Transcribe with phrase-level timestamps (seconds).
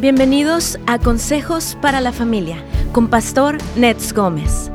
[0.00, 4.70] Bienvenidos a Consejos para la Familia con Pastor Nets Gómez.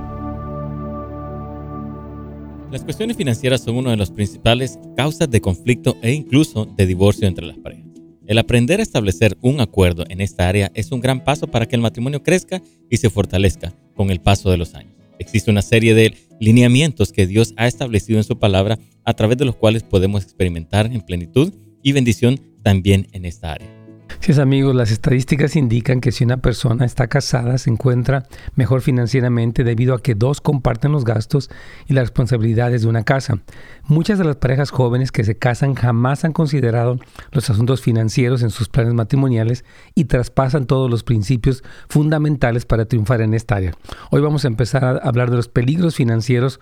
[2.69, 7.25] Las cuestiones financieras son una de las principales causas de conflicto e incluso de divorcio
[7.25, 7.87] entre las parejas.
[8.27, 11.77] El aprender a establecer un acuerdo en esta área es un gran paso para que
[11.77, 14.91] el matrimonio crezca y se fortalezca con el paso de los años.
[15.19, 19.45] Existe una serie de lineamientos que Dios ha establecido en su palabra a través de
[19.45, 23.82] los cuales podemos experimentar en plenitud y bendición también en esta área.
[24.19, 28.25] Sí, amigos, las estadísticas indican que si una persona está casada se encuentra
[28.55, 31.49] mejor financieramente debido a que dos comparten los gastos
[31.87, 33.39] y las responsabilidades de una casa.
[33.85, 36.99] Muchas de las parejas jóvenes que se casan jamás han considerado
[37.31, 43.21] los asuntos financieros en sus planes matrimoniales y traspasan todos los principios fundamentales para triunfar
[43.21, 43.73] en esta área.
[44.09, 46.59] Hoy vamos a empezar a hablar de los peligros financieros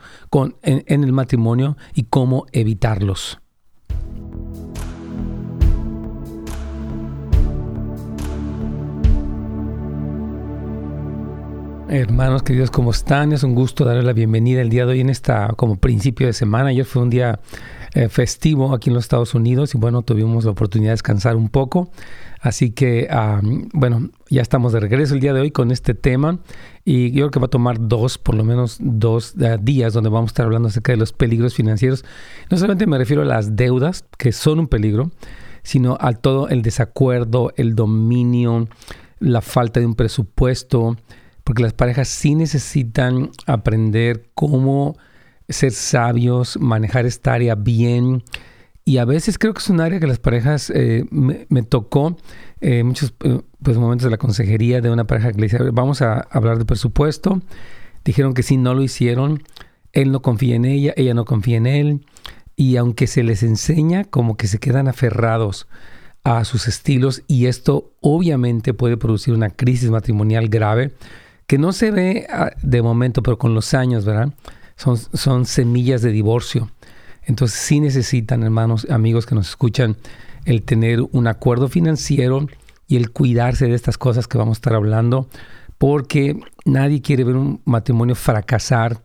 [0.64, 3.40] en el matrimonio y cómo evitarlos.
[11.94, 13.34] Hermanos queridos, ¿cómo están?
[13.34, 16.32] Es un gusto darles la bienvenida el día de hoy en esta como principio de
[16.32, 16.70] semana.
[16.70, 17.42] Ayer fue un día
[17.96, 21.50] eh, festivo aquí en los Estados Unidos y bueno, tuvimos la oportunidad de descansar un
[21.50, 21.92] poco.
[22.40, 23.10] Así que,
[23.74, 26.40] bueno, ya estamos de regreso el día de hoy con este tema
[26.86, 30.10] y yo creo que va a tomar dos, por lo menos dos eh, días donde
[30.10, 32.06] vamos a estar hablando acerca de los peligros financieros.
[32.50, 35.12] No solamente me refiero a las deudas, que son un peligro,
[35.62, 38.70] sino a todo el desacuerdo, el dominio,
[39.20, 40.96] la falta de un presupuesto,
[41.44, 44.98] porque las parejas sí necesitan aprender cómo
[45.50, 48.24] ser sabios, manejar esta área bien.
[48.84, 52.18] Y a veces creo que es un área que las parejas eh, me, tocó
[52.62, 56.02] eh, muchos eh, pues, momentos de la consejería de una pareja que le dice, vamos
[56.02, 57.42] a hablar de presupuesto.
[58.04, 59.44] Dijeron que sí, no lo hicieron.
[59.94, 62.06] Él no confía en ella, ella no confía en él.
[62.56, 65.68] Y aunque se les enseña, como que se quedan aferrados
[66.24, 70.92] a sus estilos y esto obviamente puede producir una crisis matrimonial grave
[71.52, 74.34] que no se ve ah, de momento, pero con los años, ¿verdad?
[74.78, 76.72] Son, son semillas de divorcio.
[77.24, 79.98] Entonces sí necesitan, hermanos, amigos que nos escuchan,
[80.46, 82.48] el tener un acuerdo financiero
[82.88, 85.28] y el cuidarse de estas cosas que vamos a estar hablando,
[85.78, 89.02] porque nadie quiere ver un matrimonio fracasar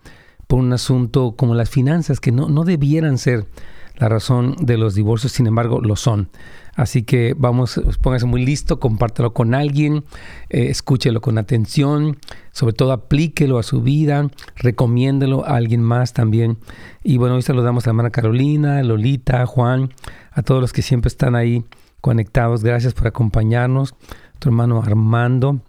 [0.47, 3.49] por un asunto como las finanzas, que no, no debieran ser
[3.97, 6.31] la razón de los divorcios, sin embargo, lo son.
[6.77, 10.05] Así que vamos, póngase muy listo, compártelo con alguien,
[10.51, 12.19] eh, escúchelo con atención,
[12.53, 16.59] sobre todo aplíquelo a su vida, recomiéndelo a alguien más también.
[17.03, 19.95] Y bueno, hoy saludamos a la hermana Carolina, Lolita, Juan,
[20.31, 21.65] a todos los que siempre están ahí
[22.03, 22.63] conectados.
[22.63, 23.95] Gracias por acompañarnos.
[24.39, 25.63] Tu hermano Armando,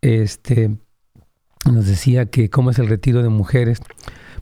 [0.00, 0.76] este,
[1.70, 3.80] nos decía que cómo es el retiro de mujeres.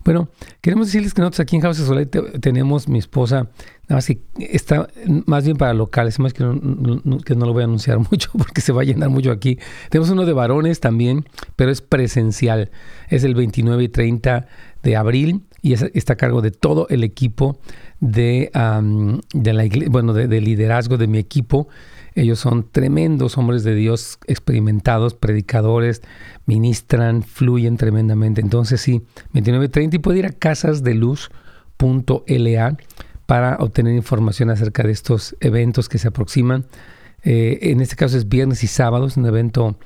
[0.05, 0.31] Bueno,
[0.63, 3.51] queremos decirles que nosotros aquí en House Soleil tenemos mi esposa,
[3.89, 4.89] nada más que está
[5.27, 8.61] más bien para locales, más que no, que no lo voy a anunciar mucho porque
[8.61, 9.59] se va a llenar mucho aquí.
[9.89, 11.25] Tenemos uno de varones también,
[11.57, 12.71] pero es presencial.
[13.09, 14.47] Es el 29 y 30
[14.83, 17.59] de abril y está a cargo de todo el equipo
[18.01, 18.51] de,
[19.33, 21.69] de la bueno, de liderazgo de mi equipo.
[22.15, 26.03] Ellos son tremendos hombres de Dios, experimentados, predicadores,
[26.47, 28.43] ministran, fluyen tremendamente.
[28.43, 29.01] Entonces sí,
[29.33, 32.77] 29.30 y puede ir a casasdeluz.la
[33.29, 36.65] para obtener información acerca de estos eventos que se aproximan.
[37.25, 39.77] Eh, en este caso es viernes y sábados, un evento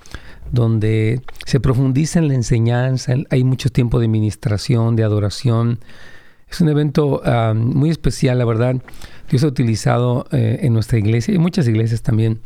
[0.53, 5.81] donde se profundiza en la enseñanza, hay mucho tiempo de ministración, de adoración.
[6.49, 7.21] Es un evento
[7.57, 8.77] muy especial, la verdad.
[9.29, 12.39] Dios ha utilizado eh, en nuestra iglesia y en muchas iglesias también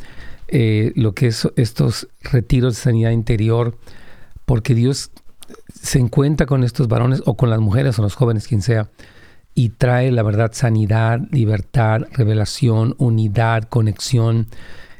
[0.49, 3.77] eh, lo que es estos retiros de sanidad interior,
[4.47, 5.11] porque Dios
[5.75, 8.89] se encuentra con estos varones o con las mujeres o los jóvenes, quien sea,
[9.57, 14.47] y trae la verdad sanidad, libertad, revelación, unidad, conexión.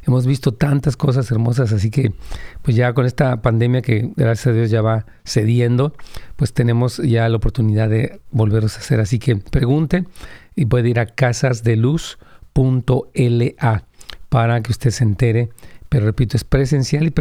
[0.03, 2.15] Hemos visto tantas cosas hermosas, así que
[2.63, 5.93] pues ya con esta pandemia que gracias a Dios ya va cediendo,
[6.37, 8.99] pues tenemos ya la oportunidad de volverlos a hacer.
[8.99, 10.09] Así que pregunten
[10.55, 13.85] y puede ir a casasdeluz.la
[14.31, 15.51] para que usted se entere.
[15.91, 17.13] Pero repito, es presencial y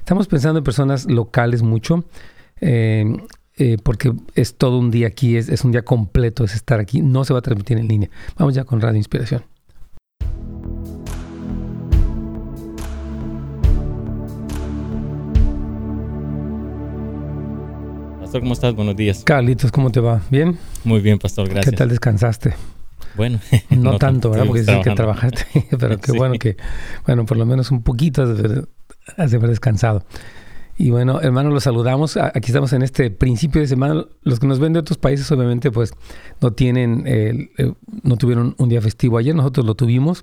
[0.00, 2.04] estamos pensando en personas locales mucho.
[2.60, 3.04] Eh,
[3.56, 7.02] eh, porque es todo un día aquí, es, es, un día completo, es estar aquí,
[7.02, 8.10] no se va a transmitir en línea.
[8.38, 9.42] Vamos ya con Radio Inspiración.
[18.40, 18.74] ¿cómo estás?
[18.74, 19.22] Buenos días.
[19.24, 20.20] Carlitos, ¿cómo te va?
[20.30, 20.58] ¿Bien?
[20.84, 21.70] Muy bien, Pastor, gracias.
[21.70, 22.54] ¿Qué tal descansaste?
[23.14, 24.46] Bueno, no, tanto, ¿verdad?
[24.46, 25.44] Porque dicen que trabajaste,
[25.78, 26.56] pero qué bueno que,
[27.06, 30.04] bueno, por lo menos un poquito has de, haber descansado.
[30.78, 32.18] Y bueno, hermanos, los saludamos.
[32.18, 34.04] Aquí estamos en este principio de semana.
[34.22, 35.94] Los que nos ven de otros países, obviamente, pues
[36.42, 37.48] no tienen, eh,
[38.02, 39.34] no tuvieron un día festivo ayer.
[39.34, 40.22] Nosotros lo tuvimos.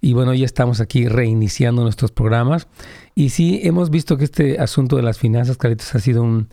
[0.00, 2.66] Y bueno, ya estamos aquí reiniciando nuestros programas.
[3.14, 6.48] Y sí, hemos visto que este asunto de las finanzas, Caritos, ha sido un,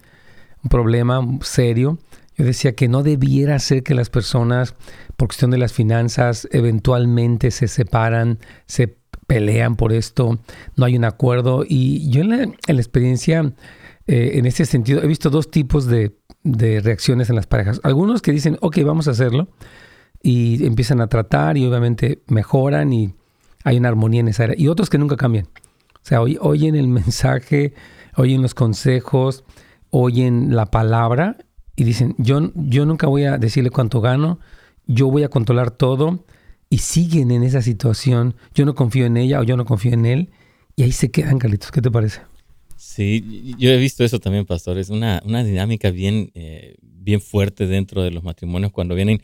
[0.64, 2.00] un problema serio.
[2.36, 4.76] Yo decía que no debiera ser que las personas,
[5.16, 8.98] por cuestión de las finanzas, eventualmente se separan, se
[9.28, 10.40] pelean por esto,
[10.76, 11.64] no hay un acuerdo.
[11.68, 13.54] Y yo en la, experiencia,
[14.08, 17.82] eh, en ese sentido, he visto dos tipos de, reacciones en las parejas.
[17.84, 19.50] Algunos que dicen, ok, vamos a hacerlo,
[20.24, 23.14] y empiezan a tratar y obviamente mejoran y
[23.64, 24.56] hay una armonía en esa área.
[24.58, 25.46] Y otros que nunca cambian.
[25.46, 27.74] O sea, oyen el mensaje,
[28.16, 29.44] oyen los consejos,
[29.90, 31.38] oyen la palabra
[31.76, 34.40] y dicen, yo, yo nunca voy a decirle cuánto gano,
[34.86, 36.24] yo voy a controlar todo
[36.69, 38.36] y siguen en esa situación.
[38.54, 40.30] Yo no confío en ella o yo no confío en él.
[40.75, 41.72] Y ahí se quedan, Carlitos.
[41.72, 42.22] ¿Qué te parece?
[42.75, 44.78] Sí, yo he visto eso también, pastor.
[44.78, 49.22] Es una, una dinámica bien, eh, bien fuerte dentro de los matrimonios cuando vienen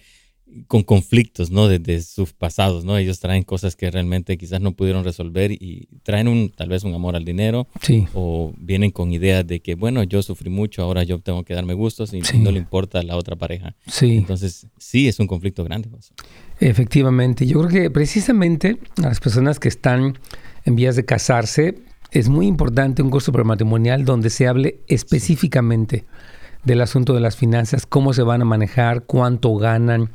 [0.67, 1.67] con conflictos, ¿no?
[1.67, 2.97] Desde sus pasados, ¿no?
[2.97, 6.93] Ellos traen cosas que realmente quizás no pudieron resolver y traen un, tal vez un
[6.93, 7.67] amor al dinero.
[7.81, 8.05] Sí.
[8.13, 11.73] O vienen con ideas de que, bueno, yo sufrí mucho, ahora yo tengo que darme
[11.73, 13.75] gustos y no le importa a la otra pareja.
[13.87, 14.17] Sí.
[14.17, 15.89] Entonces, sí, es un conflicto grande.
[16.69, 17.45] Efectivamente.
[17.45, 20.17] Yo creo que precisamente las personas que están
[20.63, 21.77] en vías de casarse,
[22.11, 26.05] es muy importante un curso prematrimonial donde se hable específicamente
[26.63, 30.09] del asunto de las finanzas, cómo se van a manejar, cuánto ganan,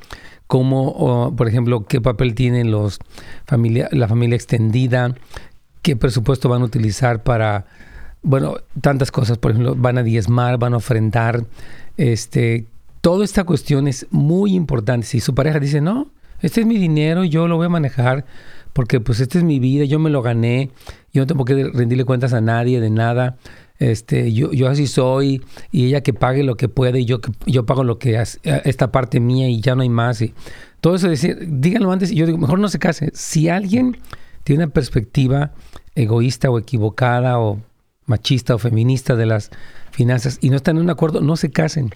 [0.47, 2.99] cómo, por ejemplo, qué papel tienen los
[3.45, 5.15] familia, la familia extendida,
[5.83, 7.67] qué presupuesto van a utilizar para,
[8.23, 11.45] bueno, tantas cosas, por ejemplo, van a diezmar, van a ofrendar,
[11.99, 12.65] este,
[13.03, 15.07] toda esta cuestión es muy importante.
[15.07, 16.09] Si su pareja dice, no,
[16.41, 18.25] este es mi dinero, yo lo voy a manejar,
[18.73, 20.71] porque pues esta es mi vida, yo me lo gané,
[21.13, 23.37] yo no tengo que rendirle cuentas a nadie de nada,
[23.79, 27.65] este, yo, yo así soy, y ella que pague lo que puede, y yo, yo
[27.65, 30.21] pago lo que es esta parte mía y ya no hay más.
[30.21, 30.35] Y
[30.81, 33.11] todo eso, decir, díganlo antes, y yo digo, mejor no se case.
[33.15, 33.97] Si alguien
[34.45, 35.53] tiene una perspectiva
[35.95, 37.61] egoísta o equivocada o
[38.07, 39.51] machista o feminista de las
[39.93, 41.91] finanzas y no están en un acuerdo, no se casen,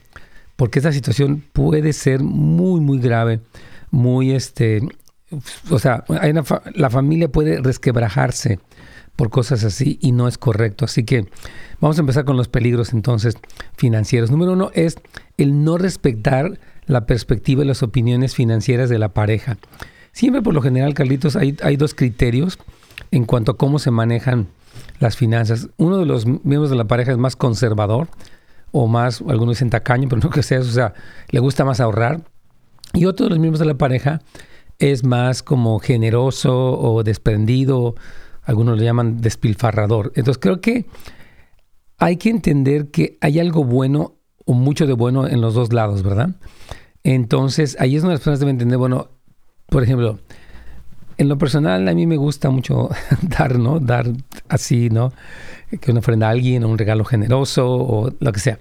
[0.57, 3.41] porque esta situación puede ser muy, muy grave,
[3.93, 4.81] muy, este,
[5.71, 6.05] o sea,
[6.75, 8.59] la familia puede resquebrajarse
[9.17, 10.85] por cosas así y no es correcto.
[10.85, 11.27] Así que
[11.81, 13.37] vamos a empezar con los peligros entonces
[13.77, 14.31] financieros.
[14.31, 14.97] Número uno es
[15.37, 19.59] el no respetar la perspectiva y las opiniones financieras de la pareja.
[20.13, 22.59] Siempre por lo general, Carlitos, hay, hay dos criterios
[23.11, 24.49] en cuanto a cómo se manejan
[24.99, 25.69] las finanzas.
[25.77, 28.09] Uno de los miembros de la pareja es más conservador
[28.73, 30.95] o más, algunos dicen tacaño, pero no que sea o sea,
[31.31, 32.23] le gusta más ahorrar.
[32.95, 34.21] Y otro de los miembros de la pareja
[34.79, 37.95] es más como generoso o desprendido
[38.45, 40.13] algunos le llaman despilfarrador.
[40.17, 40.87] Entonces creo que
[41.99, 46.03] hay que entender que hay algo bueno o mucho de bueno en los dos lados,
[46.03, 46.31] ¿verdad?
[47.05, 49.09] Entonces ahí es donde las personas deben entender, bueno,
[49.67, 50.19] por ejemplo,
[51.19, 52.91] en lo personal a mí me gusta mucho
[53.23, 53.79] dar, ¿no?
[53.79, 54.07] Dar
[54.49, 55.13] así, ¿no?
[55.81, 58.59] Que una ofrenda a alguien, o un regalo generoso o lo que sea.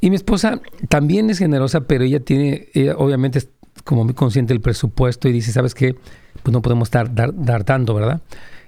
[0.00, 3.40] Y mi esposa también es generosa, pero ella tiene, obviamente
[3.84, 5.96] como muy consciente del presupuesto y dice, ¿sabes qué?
[6.42, 8.20] Pues no podemos dar, dar, dar tanto, ¿verdad?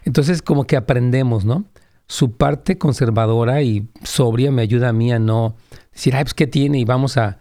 [0.04, 1.64] Entonces como que aprendemos, ¿no?
[2.06, 5.56] Su parte conservadora y sobria me ayuda a mí a no
[5.92, 7.38] decir, ay, pues qué tiene y vamos a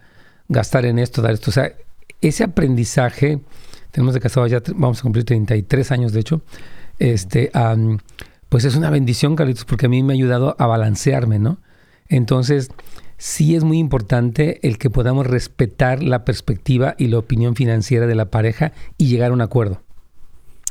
[0.48, 1.50] gastar en esto, dar esto.
[1.50, 1.74] O sea,
[2.22, 3.42] ese aprendizaje,
[3.92, 6.42] tenemos de casado ya, vamos a cumplir 33 años de hecho,
[7.00, 7.52] este,
[8.50, 11.58] pues es una bendición, Carlitos, porque a mí me ha ayudado a balancearme, ¿no?
[12.08, 12.70] Entonces,
[13.24, 18.16] sí es muy importante el que podamos respetar la perspectiva y la opinión financiera de
[18.16, 19.82] la pareja y llegar a un acuerdo.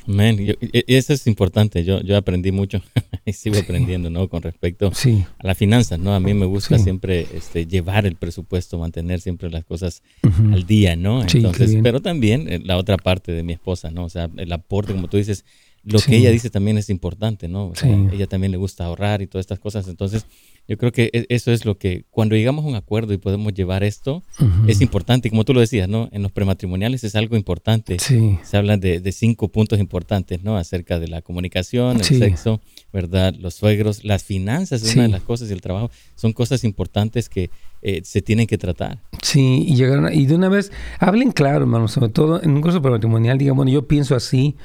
[0.05, 1.83] Man, e, eso es importante.
[1.83, 2.83] Yo, yo aprendí mucho
[3.25, 4.29] y sigo aprendiendo, ¿no?
[4.29, 4.93] Con respecto
[5.39, 6.15] a la finanzas, ¿no?
[6.15, 10.95] A mí me gusta siempre este, llevar el presupuesto, mantener siempre las cosas al día,
[10.95, 11.23] ¿no?
[11.23, 14.05] Entonces, pero también eh, la otra parte de mi esposa, ¿no?
[14.05, 15.47] O sea, el aporte, como tú dices,
[15.85, 17.69] lo que ella dice también es importante, ¿no?
[17.69, 19.89] O sea, ella también le gusta ahorrar y todas estas cosas.
[19.89, 20.27] Entonces,
[20.69, 23.52] yo creo que e, eso es lo que, cuando llegamos a un acuerdo y podemos
[23.52, 24.23] llevar esto,
[24.66, 25.28] es importante.
[25.28, 26.09] Y como tú lo decías, ¿no?
[26.12, 27.99] En los prematrimoniales es algo importante.
[27.99, 30.57] Se habla de, cinco puntos importantes, ¿no?
[30.57, 32.61] Acerca de la comunicación, el sexo,
[32.92, 33.35] ¿verdad?
[33.38, 35.90] Los suegros, las finanzas, es una de las cosas y el trabajo.
[36.14, 37.50] Son cosas importantes que
[37.83, 39.00] eh, se tienen que tratar.
[39.23, 42.81] Sí, y llegaron, y de una vez, hablen claro, hermano, sobre todo en un curso
[42.81, 44.57] prematrimonial, digamos, bueno, yo pienso así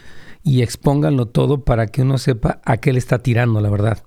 [0.44, 4.04] y expónganlo todo para que uno sepa a qué le está tirando, la verdad.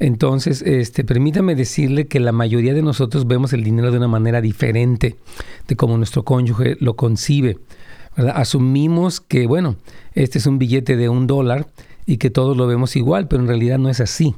[0.00, 4.40] Entonces, este, permítame decirle que la mayoría de nosotros vemos el dinero de una manera
[4.40, 5.16] diferente
[5.68, 7.58] de cómo nuestro cónyuge lo concibe.
[8.16, 9.76] Asumimos que, bueno,
[10.14, 11.66] este es un billete de un dólar
[12.06, 14.34] y que todos lo vemos igual, pero en realidad no es así.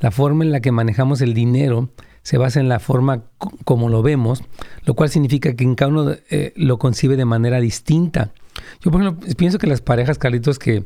[0.00, 1.88] la forma en la que manejamos el dinero
[2.22, 3.22] se basa en la forma
[3.64, 4.44] como lo vemos,
[4.84, 8.32] lo cual significa que en cada uno eh, lo concibe de manera distinta.
[8.80, 10.84] Yo, por ejemplo, pienso que las parejas, Carlitos, que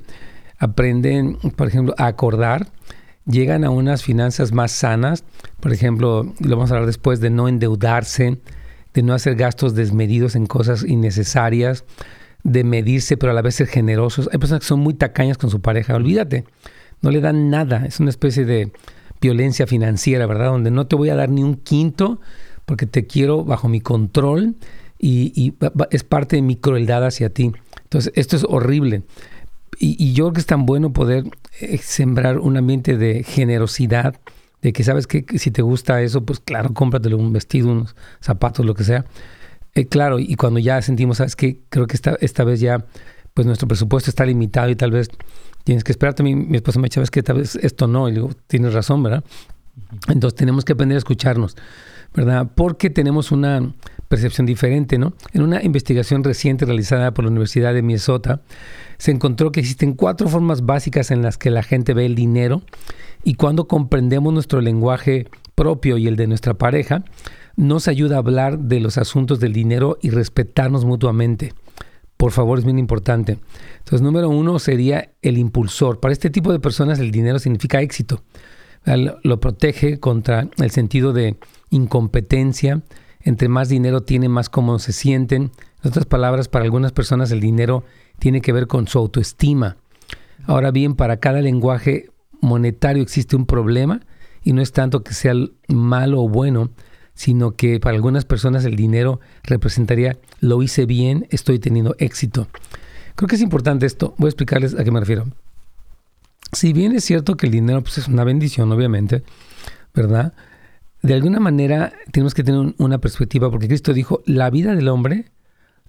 [0.59, 2.69] aprenden, por ejemplo, a acordar,
[3.27, 5.25] llegan a unas finanzas más sanas.
[5.61, 8.39] Por ejemplo, lo vamos a hablar después de no endeudarse,
[8.95, 11.85] de no hacer gastos desmedidos en cosas innecesarias,
[12.43, 14.29] de medirse, pero a la vez ser generosos.
[14.33, 16.45] Hay personas que son muy tacañas con su pareja, olvídate,
[17.01, 17.85] no le dan nada.
[17.87, 18.73] Es una especie de
[19.21, 20.51] violencia financiera, ¿verdad?
[20.51, 22.21] Donde no te voy a dar ni un quinto
[22.67, 24.57] porque te quiero bajo mi control
[24.99, 25.55] y,
[25.91, 27.53] es parte de mi crueldad hacia ti.
[27.85, 29.03] Entonces, esto es horrible.
[29.79, 31.25] Y, yo creo que es tan bueno poder
[31.61, 34.21] eh, sembrar un ambiente de generosidad,
[34.61, 38.65] de que sabes que si te gusta eso, pues claro, cómpratelo un vestido, unos zapatos,
[38.65, 39.05] lo que sea.
[39.75, 42.85] Eh, claro, y cuando ya sentimos, sabes que creo que esta, esta vez ya,
[43.35, 45.09] pues nuestro presupuesto está limitado y tal vez
[45.65, 46.23] tienes que esperarte.
[46.23, 49.03] Mi, mi esposa me dice, sabes que tal vez esto no, y digo, tienes razón,
[49.03, 49.25] ¿verdad?
[50.09, 51.57] Entonces tenemos que aprender a escucharnos,
[52.15, 52.51] ¿verdad?
[52.55, 53.73] Porque tenemos una
[54.09, 55.15] percepción diferente, ¿no?
[55.33, 58.43] En una investigación reciente realizada por la Universidad de Minnesota,
[58.99, 62.63] se encontró que existen cuatro formas básicas en las que la gente ve el dinero
[63.25, 67.05] y cuando comprendemos nuestro lenguaje propio y el de nuestra pareja,
[67.57, 71.55] nos ayuda a hablar de los asuntos del dinero y respetarnos mutuamente.
[72.17, 73.39] Por favor, es bien importante.
[73.79, 76.01] Entonces, número uno sería el impulsor.
[76.01, 78.23] Para este tipo de personas el dinero significa éxito.
[79.23, 81.37] Lo protege contra el sentido de
[81.73, 82.83] incompetencia,
[83.21, 85.51] entre más dinero tiene, más cómodo se sienten.
[85.83, 87.85] En otras palabras, para algunas personas el dinero
[88.19, 89.77] tiene que ver con su autoestima.
[90.45, 92.11] Ahora bien, para cada lenguaje
[92.41, 94.01] monetario existe un problema
[94.43, 95.35] y no es tanto que sea
[95.69, 96.71] malo o bueno,
[97.15, 102.49] sino que para algunas personas el dinero representaría lo hice bien, estoy teniendo éxito.
[103.15, 104.15] Creo que es importante esto.
[104.19, 105.27] Voy a explicarles a qué me refiero.
[106.53, 109.23] Si bien es cierto que el dinero pues, es una bendición, obviamente,
[109.95, 110.35] ¿verdad?
[111.03, 115.33] De alguna manera tenemos que tener una perspectiva, porque Cristo dijo, la vida del hombre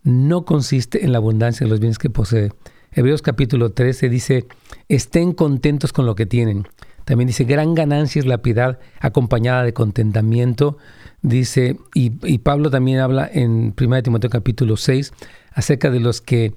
[0.01, 2.51] no consiste en la abundancia de los bienes que posee.
[2.91, 4.47] Hebreos capítulo 13 dice,
[4.89, 6.67] estén contentos con lo que tienen.
[7.05, 10.77] También dice, gran ganancia es la piedad acompañada de contentamiento.
[11.21, 15.13] Dice, y, Pablo también habla en 1 Timoteo capítulo 6
[15.51, 16.53] acerca de los que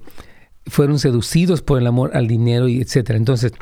[0.65, 3.17] fueron seducidos por el amor al dinero y etcétera.
[3.17, 3.53] Entonces,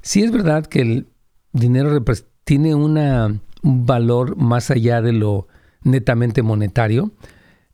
[0.00, 1.06] sí es verdad que el
[1.52, 2.02] dinero
[2.44, 5.48] tiene una valor más allá de lo
[5.82, 7.12] netamente monetario.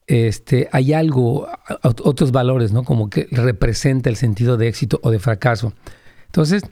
[0.06, 1.48] Este, hay algo,
[1.82, 2.82] otros valores, ¿no?
[2.82, 5.74] Como que representa el sentido de éxito o de fracaso.
[6.26, 6.62] Entonces,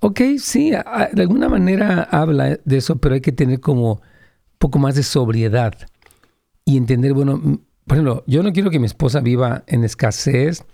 [0.00, 4.00] ok, sí, de alguna manera habla de eso, pero hay que tener como un
[4.58, 5.74] poco más de sobriedad
[6.64, 7.40] y entender, bueno,
[7.86, 10.64] por ejemplo, yo no quiero que mi esposa viva en escasez,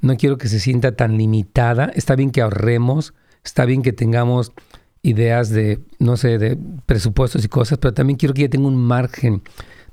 [0.00, 4.52] no quiero que se sienta tan limitada, está bien que ahorremos, está bien que tengamos
[5.02, 8.76] ideas de, no sé, de presupuestos y cosas, pero también quiero que ella tenga un
[8.76, 9.42] margen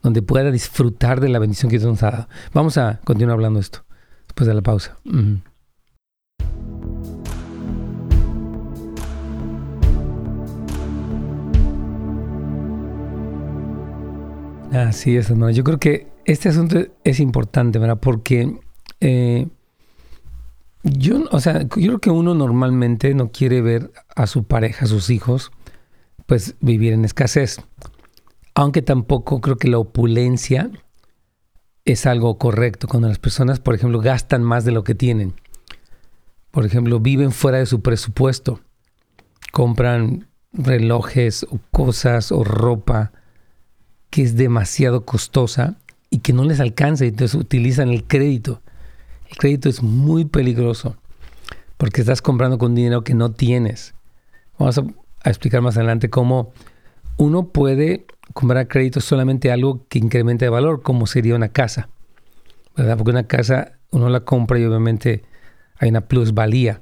[0.01, 2.29] donde pueda disfrutar de la bendición que Dios nos ha dado.
[2.53, 3.85] Vamos a continuar hablando esto
[4.27, 4.97] después de la pausa.
[14.71, 15.29] Así es.
[15.53, 17.99] Yo creo que este asunto es importante, ¿verdad?
[17.99, 18.59] Porque
[18.99, 19.47] eh,
[20.85, 24.87] yo, o sea, yo creo que uno normalmente no quiere ver a su pareja, a
[24.87, 25.51] sus hijos,
[26.27, 27.57] pues vivir en escasez.
[28.53, 30.69] Aunque tampoco creo que la opulencia
[31.85, 32.87] es algo correcto.
[32.87, 35.33] Cuando las personas, por ejemplo, gastan más de lo que tienen.
[36.51, 38.61] Por ejemplo, viven fuera de su presupuesto.
[39.51, 43.11] Compran relojes o cosas o ropa
[44.11, 45.77] que es demasiado costosa
[46.11, 48.61] y que no les alcanza y entonces utilizan el crédito.
[49.35, 50.95] El crédito es muy peligroso
[51.75, 53.93] porque estás comprando con dinero que no tienes.
[54.57, 54.85] Vamos a,
[55.29, 56.53] explicar más adelante cómo
[57.17, 61.89] uno puede comprar crédito solamente algo que incremente de valor, como sería una casa.
[62.77, 62.95] ¿verdad?
[62.95, 65.23] Porque una casa uno la compra y obviamente
[65.79, 66.81] hay una plusvalía.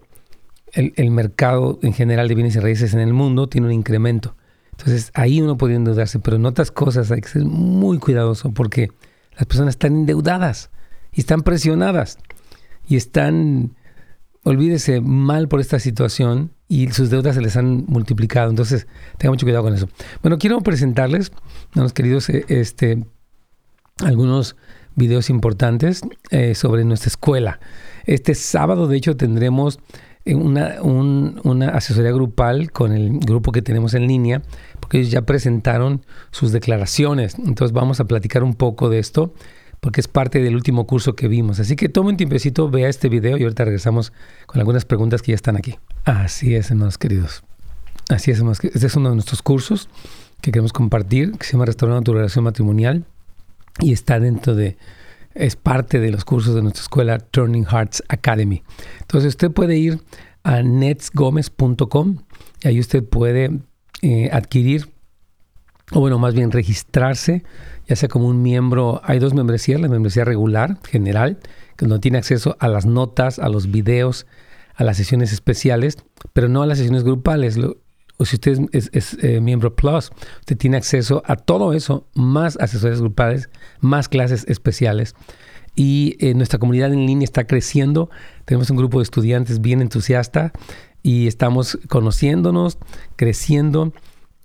[0.74, 4.36] El, mercado en general de bienes y raíces en el mundo tiene un incremento.
[4.72, 8.91] Entonces ahí uno puede endeudarse, pero en otras cosas hay que ser muy cuidadoso porque
[9.38, 10.69] las personas están endeudadas
[11.12, 12.19] y están presionadas
[12.88, 13.75] y están,
[14.44, 18.50] olvídese, mal por esta situación y sus deudas se les han multiplicado.
[18.50, 18.88] Entonces,
[19.18, 19.88] tenga mucho cuidado con eso.
[20.22, 21.32] Bueno, quiero presentarles,
[21.74, 23.04] los queridos, eh, este,
[24.00, 24.56] algunos
[24.96, 27.60] videos importantes eh, sobre nuestra escuela.
[28.06, 29.80] Este sábado, de hecho, tendremos
[30.25, 34.42] eh, una, una, asesoría grupal con el grupo que tenemos en línea,
[34.80, 37.36] porque ellos ya presentaron sus declaraciones.
[37.36, 39.34] Entonces vamos a platicar un poco de esto
[39.84, 41.60] porque es parte del último curso que vimos.
[41.60, 44.13] Así que tome un tiempecito, vea este video y ahorita regresamos
[44.46, 45.75] con algunas preguntas que ya están aquí.
[46.06, 47.44] Así es, hermanos queridos.
[48.10, 49.90] Así es, este es uno de nuestros cursos
[50.40, 53.04] que queremos compartir, que se llama Restaurando tu relación matrimonial
[53.82, 54.78] y está dentro de,
[55.34, 58.63] es parte de los cursos de nuestra escuela Turning Hearts Academy.
[59.02, 60.00] Entonces usted puede ir
[60.44, 62.20] a netsgomez.com
[62.62, 63.60] y ahí usted puede
[64.02, 64.94] eh, adquirir,
[65.92, 67.44] o bueno, más bien registrarse,
[67.88, 71.40] ya sea como un miembro, hay dos membresías, la membresía regular, general,
[71.75, 74.25] que no tiene acceso a las notas, a los videos,
[74.75, 75.98] a las sesiones especiales,
[76.32, 77.58] pero no a las sesiones grupales.
[78.18, 83.02] o si usted es, eh, miembro Plus, usted tiene acceso a todo eso, más asesorías
[83.02, 83.50] grupales,
[83.80, 85.16] más clases especiales.
[85.75, 88.10] Y eh, nuestra comunidad en línea está creciendo.
[88.46, 90.54] Tenemos un grupo de estudiantes bien entusiasta
[91.02, 92.78] y estamos conociéndonos,
[93.16, 93.92] creciendo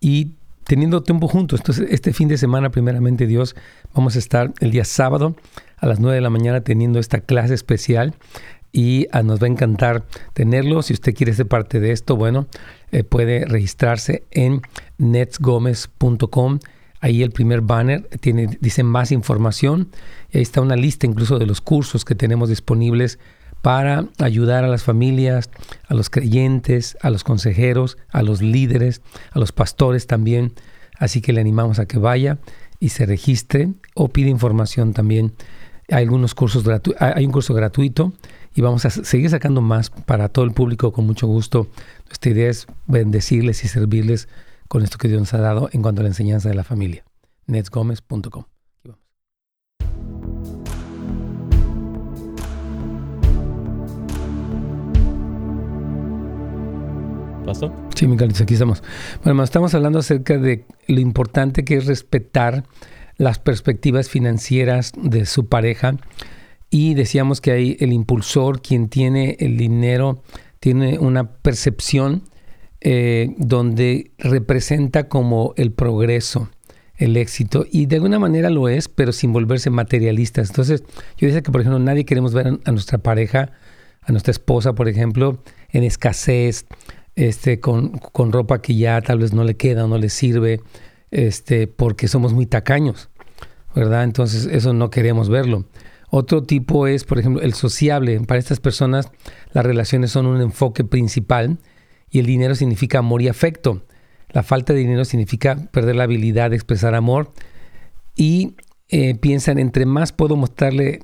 [0.01, 0.38] y
[0.69, 1.61] teniendo tiempo juntos.
[1.61, 3.57] Entonces, este fin de semana, primeramente Dios,
[3.95, 5.35] vamos a estar el día sábado
[5.79, 8.15] a las 9 de la mañana teniendo esta clase especial
[8.71, 10.83] y ah, nos va a encantar tenerlo.
[10.83, 12.49] Si usted quiere ser parte de esto, bueno,
[12.93, 14.61] eh, puede registrarse en
[14.99, 16.59] netsgomez.com.
[17.01, 19.89] Ahí el primer banner tiene, dice más información.
[20.31, 23.19] Y ahí está una lista incluso de los cursos que tenemos disponibles
[23.63, 25.51] para ayudar a las familias,
[25.89, 30.53] a los creyentes, a los consejeros, a los líderes, a los pastores también.
[30.99, 32.39] Así que le animamos a que vaya
[32.81, 35.33] y se registre o pide información también.
[35.91, 36.65] Hay algunos cursos
[36.99, 38.13] hay un curso gratuito
[38.55, 41.69] y vamos a seguir sacando más para todo el público con mucho gusto.
[42.07, 44.29] Nuestra idea es bendecirles y servirles
[44.69, 47.05] con esto que Dios nos ha dado en cuanto a la enseñanza de la familia.
[47.47, 48.58] netsgomez.com.
[57.95, 58.83] Sí, Miguel, aquí estamos.
[59.25, 62.65] Bueno, estamos hablando acerca de lo importante que es respetar
[63.17, 65.97] las perspectivas financieras de su pareja
[66.71, 70.23] y decíamos que hay el impulsor, quien tiene el dinero,
[70.61, 72.23] tiene una percepción
[72.81, 76.51] eh, donde representa como el progreso,
[76.97, 80.51] el éxito, y de alguna manera lo es, pero sin volverse materialistas.
[80.51, 80.85] Entonces,
[81.17, 83.53] yo decía que, por ejemplo, nadie queremos ver a nuestra pareja,
[84.03, 86.67] a nuestra esposa, por ejemplo, en escasez,
[87.19, 90.61] este, con, con ropa que ya tal vez no le queda o no le sirve,
[91.11, 93.11] este, porque somos muy tacaños,
[93.75, 94.05] ¿verdad?
[94.05, 95.65] Entonces, eso no queremos verlo.
[96.11, 98.21] Otro tipo es, por ejemplo, el sociable.
[98.21, 99.11] Para estas personas
[99.53, 101.59] las relaciones son un enfoque principal
[102.09, 103.83] y el dinero significa amor y afecto.
[104.31, 107.33] La falta de dinero significa perder la habilidad de expresar amor
[108.15, 108.55] y
[108.91, 111.01] eh, piensan, entre más puedo mostrarle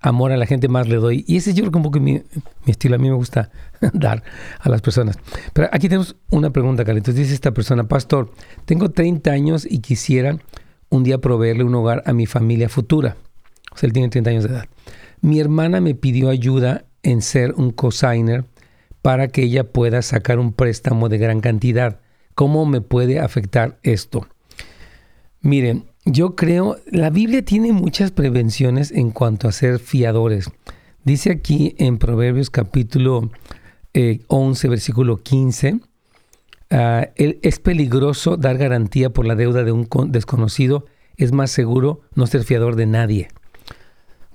[0.00, 1.24] amor a la gente, más le doy.
[1.26, 2.22] Y ese yo creo que un poco mi,
[2.66, 2.96] estilo.
[2.96, 3.50] A mí me gusta
[3.92, 4.22] dar
[4.60, 5.18] a las personas.
[5.52, 7.14] Pero aquí tenemos una pregunta, Carlitos.
[7.14, 8.32] Dice esta persona, pastor,
[8.64, 10.38] tengo 30 años y quisiera
[10.88, 13.16] un día proveerle un hogar a mi familia futura
[13.86, 14.68] él tiene 30 años de edad.
[15.20, 18.44] Mi hermana me pidió ayuda en ser un cosigner
[19.02, 22.00] para que ella pueda sacar un préstamo de gran cantidad.
[22.34, 24.26] ¿Cómo me puede afectar esto?
[25.40, 30.50] Miren, yo creo, la Biblia tiene muchas prevenciones en cuanto a ser fiadores.
[31.04, 33.30] Dice aquí en Proverbios capítulo
[34.28, 35.80] 11, eh, versículo 15,
[36.70, 42.26] ah, es peligroso dar garantía por la deuda de un desconocido, es más seguro no
[42.26, 43.28] ser fiador de nadie.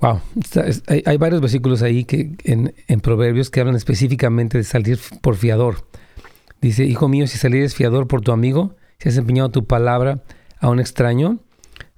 [0.01, 0.19] Wow,
[1.05, 5.87] hay, varios versículos ahí que en, Proverbios que hablan específicamente de salir por fiador.
[6.61, 10.21] Dice, hijo mío, si salieres fiador por tu amigo, si has empeñado tu palabra
[10.59, 11.39] a un extraño,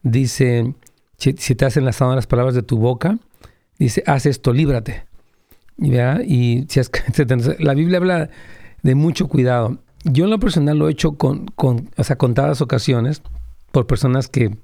[0.06, 0.74] dice,
[1.18, 3.20] si, te has enlazado las palabras de tu boca,
[3.78, 5.06] dice, haz esto, líbrate.
[5.78, 6.90] Y si has,
[7.60, 8.30] la Biblia habla
[8.82, 9.80] de mucho cuidado.
[10.06, 13.22] Yo en lo personal lo he hecho con, con o sea, contadas ocasiones
[13.72, 14.56] por personas que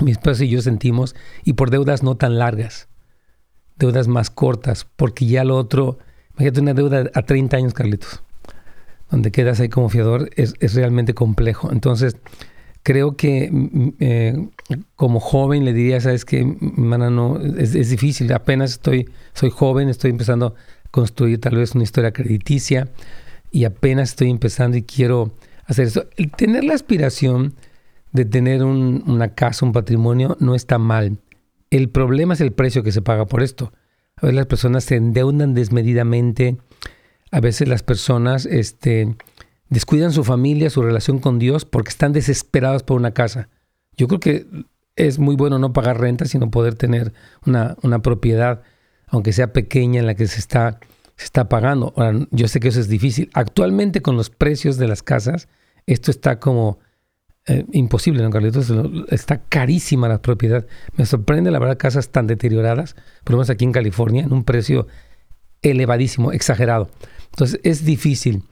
[0.00, 2.88] mi esposa y yo sentimos, y por deudas no tan largas,
[3.76, 5.98] deudas más cortas, porque ya lo otro,
[6.34, 8.22] imagínate una deuda a 30 años, Carlitos,
[9.10, 11.70] donde quedas ahí como fiador, es, realmente complejo.
[11.70, 12.16] Entonces,
[12.84, 14.48] creo que mm, eh,
[14.94, 20.12] como joven le diría, sabes que, hermana, no, es, difícil, apenas estoy, soy joven, estoy
[20.12, 20.54] empezando a
[20.92, 22.88] construir tal vez una historia crediticia
[23.50, 25.32] y apenas estoy empezando y quiero
[25.66, 26.04] hacer eso.
[26.16, 27.54] El tener la aspiración
[28.12, 31.18] de tener una casa, un patrimonio, no está mal.
[31.70, 33.72] El problema es el precio que se paga por esto.
[34.16, 36.58] A veces las personas se endeudan desmedidamente,
[37.32, 39.16] a veces las personas este,
[39.68, 43.48] descuidan su familia, su relación con Dios, porque están desesperadas por una casa.
[43.96, 44.46] Yo creo que
[44.96, 47.12] es muy bueno no pagar renta, sino poder tener
[47.46, 48.62] una, una propiedad,
[49.06, 50.78] aunque sea pequeña, en la que se está,
[51.16, 51.92] se está pagando.
[51.96, 53.30] Ahora, yo sé que eso es difícil.
[53.34, 55.48] Actualmente con los precios de las casas,
[55.86, 56.78] esto está como
[57.46, 58.72] eh, imposible, ¿no, Carlitos?
[59.10, 60.66] Está carísima la propiedad.
[60.96, 64.44] Me sorprende, la verdad, casas tan deterioradas, por lo menos aquí en California, en un
[64.44, 64.86] precio
[65.60, 66.88] elevadísimo, exagerado.
[67.30, 68.44] Entonces, es difícil.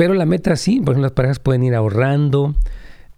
[0.00, 2.56] Pero la meta sí, por ejemplo, las parejas pueden ir ahorrando,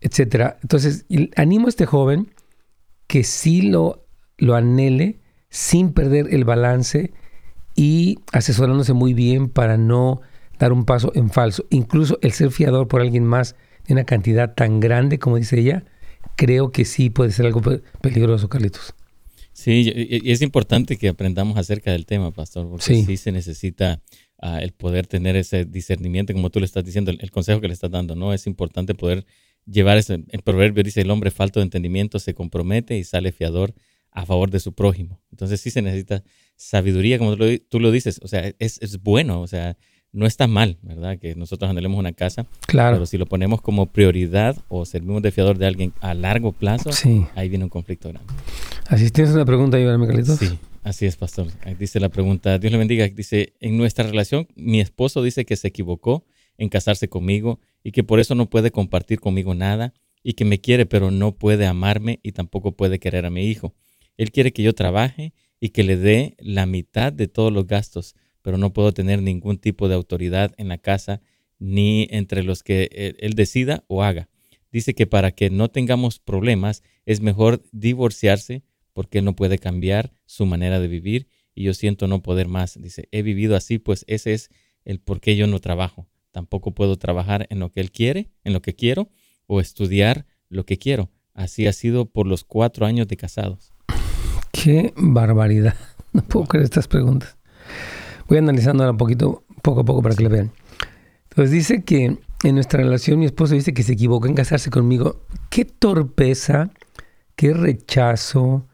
[0.00, 0.58] etcétera.
[0.62, 2.32] Entonces, animo a este joven
[3.06, 4.04] que sí lo,
[4.36, 7.12] lo anhele sin perder el balance
[7.76, 10.22] y asesorándose muy bien para no
[10.58, 11.66] dar un paso en falso.
[11.70, 13.54] Incluso el ser fiador por alguien más
[13.86, 15.84] de una cantidad tan grande como dice ella,
[16.34, 17.62] creo que sí puede ser algo
[18.00, 18.92] peligroso, Carlitos.
[19.52, 24.00] Sí, y es importante que aprendamos acerca del tema, pastor, porque sí, se necesita
[24.42, 27.90] el poder tener ese discernimiento, como tú le estás diciendo, el, consejo que le estás
[27.90, 28.32] dando, ¿no?
[28.32, 29.24] Es importante poder
[29.66, 33.72] llevar ese, el proverbio dice, el hombre falto de entendimiento se compromete y sale fiador
[34.10, 35.20] a favor de su prójimo.
[35.30, 36.22] Entonces sí se necesita
[36.56, 39.76] sabiduría, como tú lo, dices, o sea, es, es bueno, o sea,
[40.12, 41.18] no está mal, ¿verdad?
[41.18, 42.46] Que nosotros anhelemos una casa.
[42.66, 42.96] Claro.
[42.96, 46.90] Pero si lo ponemos como prioridad o servimos de fiador de alguien a largo plazo,
[47.34, 48.32] ahí viene un conflicto grande.
[48.88, 50.02] Así tienes una pregunta, Iván.
[50.26, 51.48] Sí, así es, pastor.
[51.78, 52.58] Dice la pregunta.
[52.58, 53.08] Dios le bendiga.
[53.08, 56.24] Dice, en nuestra relación, mi esposo dice que se equivocó
[56.58, 60.60] en casarse conmigo y que por eso no puede compartir conmigo nada y que me
[60.60, 63.74] quiere, pero no puede amarme y tampoco puede querer a mi hijo.
[64.16, 68.14] Él quiere que yo trabaje y que le dé la mitad de todos los gastos
[68.42, 71.22] pero no puedo tener ningún tipo de autoridad en la casa
[71.58, 74.28] ni entre los que él, decida o haga.
[74.72, 80.46] Dice que para que no tengamos problemas es mejor divorciarse porque no puede cambiar su
[80.46, 82.80] manera de vivir y yo siento no poder más.
[82.80, 84.50] Dice, he vivido así, pues ese es
[84.84, 86.08] el por qué yo no trabajo.
[86.30, 89.10] Tampoco puedo trabajar en lo que él quiere, en lo que quiero,
[89.46, 91.10] o estudiar lo que quiero.
[91.34, 93.72] Así ha sido por los cuatro años de casados.
[94.50, 95.74] Qué barbaridad.
[96.14, 97.38] No puedo creer estas preguntas.
[98.28, 100.52] Voy analizando un poquito, poco a poco para que lo vean.
[101.30, 105.22] Entonces dice que en nuestra relación mi esposo dice que se equivocó en casarse conmigo.
[105.48, 106.70] Qué torpeza,
[107.34, 108.66] qué rechazo,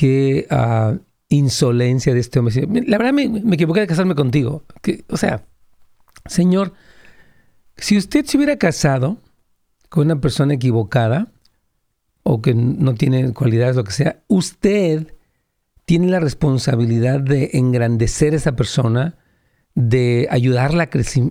[0.00, 2.66] qué uh, insolencia de este hombre.
[2.86, 4.64] La verdad me, me equivoqué de casarme contigo.
[4.80, 5.44] Que, o sea,
[6.24, 6.72] Señor,
[7.76, 9.18] si usted se hubiera casado
[9.90, 11.30] con una persona equivocada
[12.22, 15.14] o que no tiene cualidades, lo que sea, usted
[15.84, 19.18] tiene la responsabilidad de engrandecer a esa persona,
[19.74, 20.88] de ayudarla a,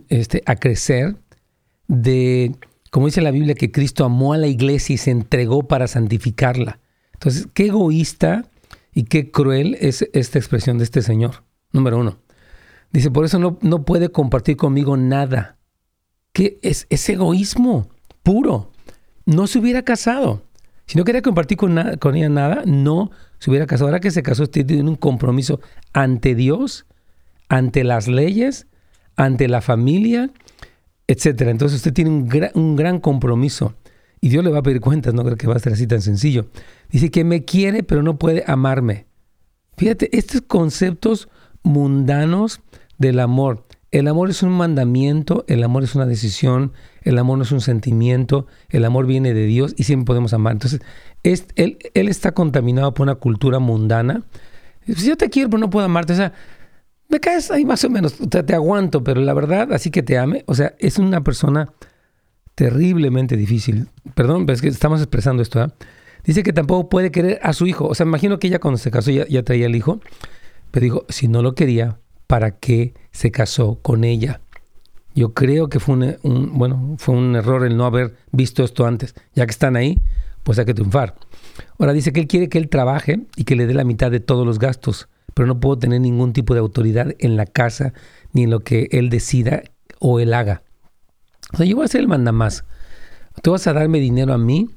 [0.09, 1.15] este, a crecer,
[1.87, 2.55] de,
[2.91, 6.79] como dice la Biblia, que Cristo amó a la iglesia y se entregó para santificarla.
[7.13, 8.48] Entonces, qué egoísta
[8.93, 11.43] y qué cruel es esta expresión de este Señor.
[11.71, 12.17] Número uno.
[12.91, 15.57] Dice, por eso no, no puede compartir conmigo nada.
[16.33, 17.89] Que es, es egoísmo
[18.23, 18.71] puro.
[19.25, 20.43] No se hubiera casado.
[20.89, 23.89] Si no quería compartir con, ella nada, no se hubiera casado.
[23.89, 25.59] Ahora que se casó, usted tiene un compromiso
[25.93, 26.87] ante Dios,
[27.47, 28.65] ante las leyes,
[29.15, 30.31] ante la familia,
[31.05, 31.51] etcétera.
[31.51, 33.75] Entonces usted tiene un, un gran compromiso.
[34.21, 36.01] Y Dios le va a pedir cuentas, no creo que va a ser así tan
[36.01, 36.47] sencillo.
[36.89, 39.07] Dice que me quiere, pero no puede amarme.
[39.77, 41.29] Fíjate, estos conceptos
[41.63, 42.61] mundanos
[42.97, 43.65] del amor.
[43.91, 47.61] El amor es un mandamiento, el amor es una decisión, el amor no es un
[47.61, 50.53] sentimiento, el amor viene de Dios y siempre podemos amar.
[50.53, 50.81] Entonces,
[51.23, 54.23] él, está contaminado por una cultura mundana.
[54.85, 56.33] Si yo te quiero, pero no puedo amarte, o sea,
[57.07, 60.43] me caes ahí más o menos, te aguanto, pero la verdad, así que te ame,
[60.45, 61.73] o sea, es una persona
[62.59, 63.87] terriblemente difícil.
[64.15, 65.63] Perdón, pero es que estamos expresando esto.
[65.63, 65.69] ¿eh?
[66.25, 67.87] Dice que tampoco puede querer a su hijo.
[67.87, 70.01] O sea, imagino que ella cuando se casó ya, traía el hijo,
[70.69, 74.41] pero dijo, si no lo quería, ¿para qué se casó con ella?
[75.15, 79.15] Yo creo que fue un, bueno, fue un error el no haber visto esto antes.
[79.35, 79.97] Ya que están ahí,
[80.43, 81.15] pues hay que triunfar.
[81.77, 84.19] Ahora dice que él quiere que él trabaje y que le dé la mitad de
[84.19, 87.93] todos los gastos, pero no puedo tener ningún tipo de autoridad en la casa
[88.33, 89.63] ni en lo que él decida
[89.99, 90.63] o él haga.
[91.53, 92.63] O sea, yo voy a ser el mandamás.
[93.41, 94.69] Tú vas a darme dinero a mí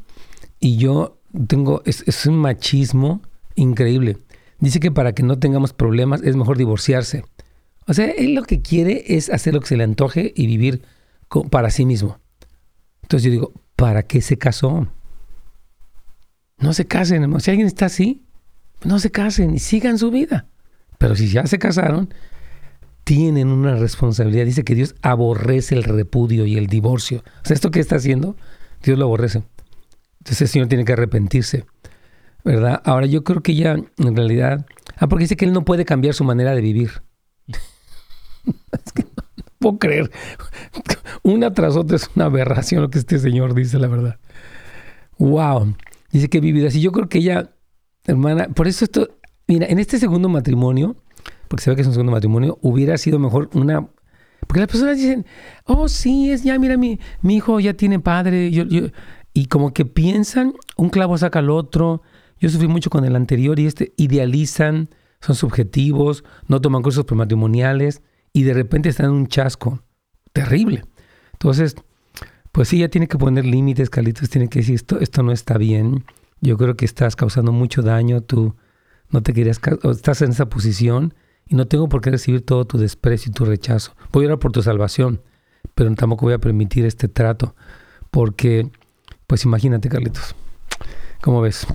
[0.60, 3.22] y yo tengo, es un machismo
[3.54, 4.18] increíble.
[4.58, 7.24] Dice que para que no tengamos problemas es mejor divorciarse.
[7.86, 10.82] O sea, él lo que quiere es hacer lo que se le antoje y vivir
[11.50, 12.18] para sí mismo.
[13.02, 14.86] Entonces yo digo, ¿para qué se casó?
[16.58, 18.22] No se casen, si alguien está así,
[18.84, 20.46] no se casen y sigan su vida.
[20.98, 22.14] Pero si ya se casaron,
[23.04, 24.44] tienen una responsabilidad.
[24.44, 27.22] Dice que Dios aborrece el repudio y el divorcio.
[27.42, 28.36] O sea, esto que está haciendo,
[28.82, 29.42] Dios lo aborrece.
[30.18, 31.64] Entonces el Señor tiene que arrepentirse.
[32.44, 32.82] ¿Verdad?
[32.84, 34.66] Ahora yo creo que ya en realidad...
[34.96, 37.02] Ah, porque dice que Él no puede cambiar su manera de vivir.
[37.46, 40.10] es que no, puedo creer.
[41.22, 44.18] Una tras otra es una aberración lo que este señor dice, la verdad.
[45.18, 45.74] Wow.
[46.10, 46.80] Dice que vivido así.
[46.80, 47.52] Yo creo que ella,
[48.06, 49.08] hermana, por eso esto,
[49.46, 50.96] mira, en este segundo matrimonio,
[51.52, 53.86] porque se ve que es un segundo matrimonio, hubiera sido mejor una...
[54.46, 55.26] Porque las personas dicen,
[55.66, 58.50] oh, sí, es ya, mira, mi, mi hijo ya tiene padre.
[58.50, 58.86] Yo, yo,
[59.34, 62.00] y como que piensan, un clavo saca al otro.
[62.40, 64.88] Yo sufrí mucho con el anterior y este idealizan,
[65.20, 68.00] son subjetivos, no toman cursos prematrimoniales
[68.32, 69.82] y de repente están en un chasco
[70.32, 70.84] terrible.
[71.34, 71.76] Entonces,
[72.50, 75.58] pues sí, ya tiene que poner límites, Carlitos, tiene que decir, esto, esto no está
[75.58, 76.06] bien.
[76.40, 78.56] Yo creo que estás causando mucho daño, tú
[79.10, 81.12] no te querías, estás en esa posición
[81.46, 83.94] y no tengo por qué recibir todo tu desprecio y tu rechazo.
[84.12, 85.22] Voy a orar por tu salvación,
[85.74, 87.54] pero tampoco voy a permitir este trato,
[88.10, 88.70] porque,
[89.26, 90.34] pues imagínate, Carlitos,
[91.20, 91.66] ¿cómo ves?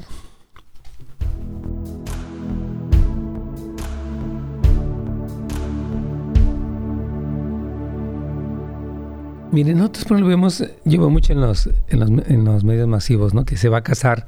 [9.52, 13.46] Miren, nosotros lo vemos, yo mucho en los, en los, en los medios masivos, ¿no?
[13.46, 14.28] Que se va a casar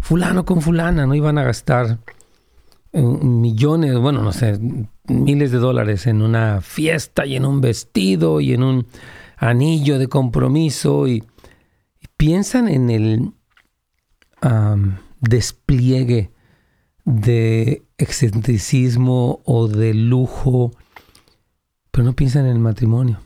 [0.00, 1.14] fulano con fulana, ¿no?
[1.14, 1.98] Iban a gastar
[2.92, 4.58] millones, bueno, no sé,
[5.06, 8.86] miles de dólares en una fiesta y en un vestido y en un
[9.36, 11.24] anillo de compromiso y,
[12.16, 13.32] piensan en el
[15.20, 16.32] despliegue
[17.04, 20.72] de excentricismo o de lujo,
[21.92, 23.20] pero no piensan en el matrimonio.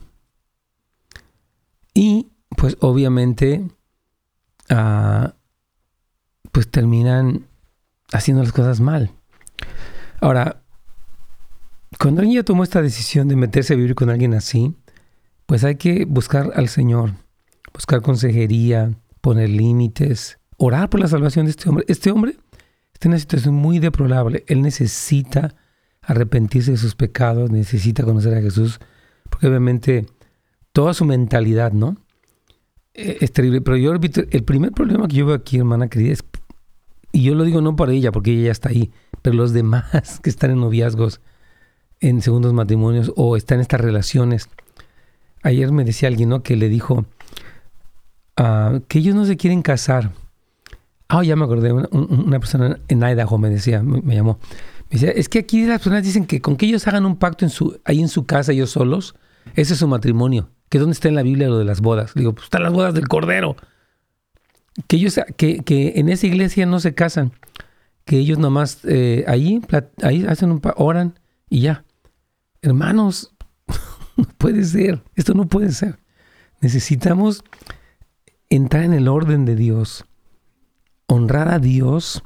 [1.93, 3.67] Y pues obviamente
[4.69, 5.33] ah,
[6.51, 7.47] pues terminan
[8.11, 9.11] haciendo las cosas mal.
[10.23, 10.63] Ahora,
[11.99, 14.73] cuando alguien ya tomó esta decisión de meterse a vivir con alguien así,
[15.45, 17.15] pues hay que buscar al Señor,
[17.73, 21.83] buscar consejería, poner límites, orar por la salvación de este hombre.
[21.89, 22.37] Este hombre
[22.93, 24.45] está en una situación muy deplorable.
[24.47, 25.55] Él necesita
[26.01, 28.79] arrepentirse de sus pecados, necesita conocer a Jesús,
[29.29, 30.05] porque obviamente
[30.71, 31.97] toda su mentalidad, ¿no?
[32.93, 33.59] Eh, es terrible.
[33.59, 36.23] Pero yo el primer problema que yo veo aquí, hermana querida, es,
[37.13, 40.19] y yo lo digo no para ella, porque ella ya está ahí, pero los demás
[40.23, 41.21] que están en noviazgos,
[42.01, 44.49] en segundos matrimonios o están en estas relaciones.
[45.43, 46.43] Ayer me decía alguien, ¿no?
[46.43, 47.05] Que le dijo
[48.39, 50.11] uh, que ellos no se quieren casar.
[51.07, 54.39] Ah, ya me acordé, una, persona en Idaho me decía, me, llamó.
[54.89, 57.45] Me decía, es que aquí las personas dicen que con que ellos hagan un pacto
[57.45, 59.15] en su, ahí en su casa, ellos solos,
[59.55, 62.15] ese es su matrimonio que dónde está en la Biblia lo de las bodas.
[62.15, 63.55] Digo, pues están las bodas del Cordero.
[64.87, 67.31] Que ellos, que, que en esa iglesia no se casan,
[68.05, 69.61] que ellos nomás eh, ahí,
[70.01, 71.85] ahí hacen un oran y ya.
[72.61, 73.33] Hermanos,
[74.17, 75.99] no puede ser, esto no puede ser.
[76.61, 77.43] Necesitamos
[78.49, 80.05] entrar en el orden de Dios,
[81.07, 82.23] honrar a Dios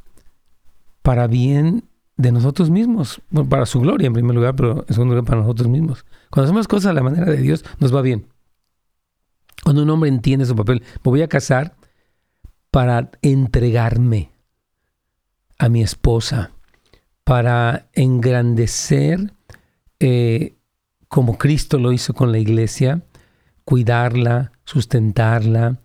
[1.02, 1.86] para bien
[2.18, 5.68] de nosotros mismos, para su gloria en primer lugar, pero en segundo lugar para nosotros
[5.68, 6.06] mismos.
[6.30, 8.28] Cuando hacemos cosas a la manera de Dios, nos va bien.
[9.64, 11.76] Cuando un hombre entiende su papel, me voy a casar
[12.78, 14.30] para entregarme
[15.58, 16.52] a mi esposa,
[17.24, 19.34] para engrandecer
[20.00, 20.58] eh,
[21.08, 23.02] como Cristo lo hizo con la iglesia,
[23.66, 25.80] cuidarla, sustentarla,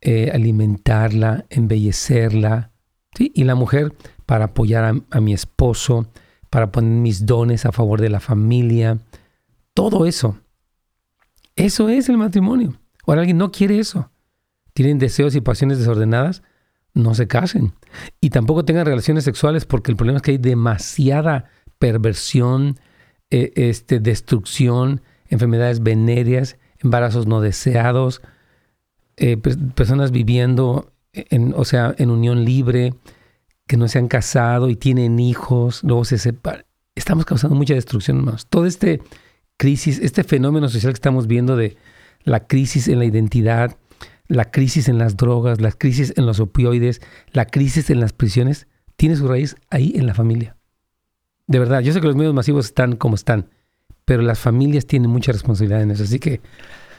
[0.00, 2.70] eh, alimentarla, embellecerla.
[3.18, 6.12] Y la mujer para apoyar a, a mi esposo,
[6.48, 8.98] para poner mis dones a favor de la familia.
[9.74, 10.38] Todo eso.
[11.56, 12.78] Eso es el matrimonio.
[13.04, 14.12] Ahora alguien no quiere eso.
[14.76, 16.42] Tienen deseos y pasiones desordenadas,
[16.92, 17.72] no se casen.
[18.20, 21.46] Y tampoco tengan relaciones sexuales porque el problema es que hay demasiada
[21.78, 22.78] perversión,
[23.30, 28.20] eh, este, destrucción, enfermedades venéreas, embarazos no deseados,
[29.16, 32.92] eh, personas viviendo en, o sea, en unión libre,
[33.66, 36.66] que no se han casado y tienen hijos, luego se separan.
[36.94, 38.46] Estamos causando mucha destrucción, hermanos.
[38.46, 39.00] Todo este
[39.56, 41.78] crisis, este fenómeno social que estamos viendo de
[42.24, 43.78] la crisis en la identidad,
[44.28, 47.00] la crisis en las drogas, la crisis en los opioides,
[47.32, 50.56] la crisis en las prisiones, tiene su raíz ahí en la familia.
[51.46, 53.50] De verdad, yo sé que los medios masivos están como están,
[54.04, 56.04] pero las familias tienen mucha responsabilidad en eso.
[56.04, 56.40] Así que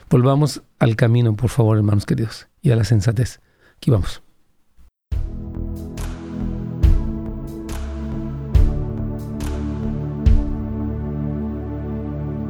[0.09, 3.41] volvamos al camino, por favor, hermanos queridos, y a la sensatez.
[3.75, 4.21] Aquí vamos.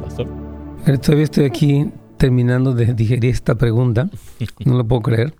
[0.02, 0.28] Pastor.
[1.02, 4.10] Todavía estoy aquí terminando de digerir esta pregunta.
[4.64, 5.34] No lo puedo creer.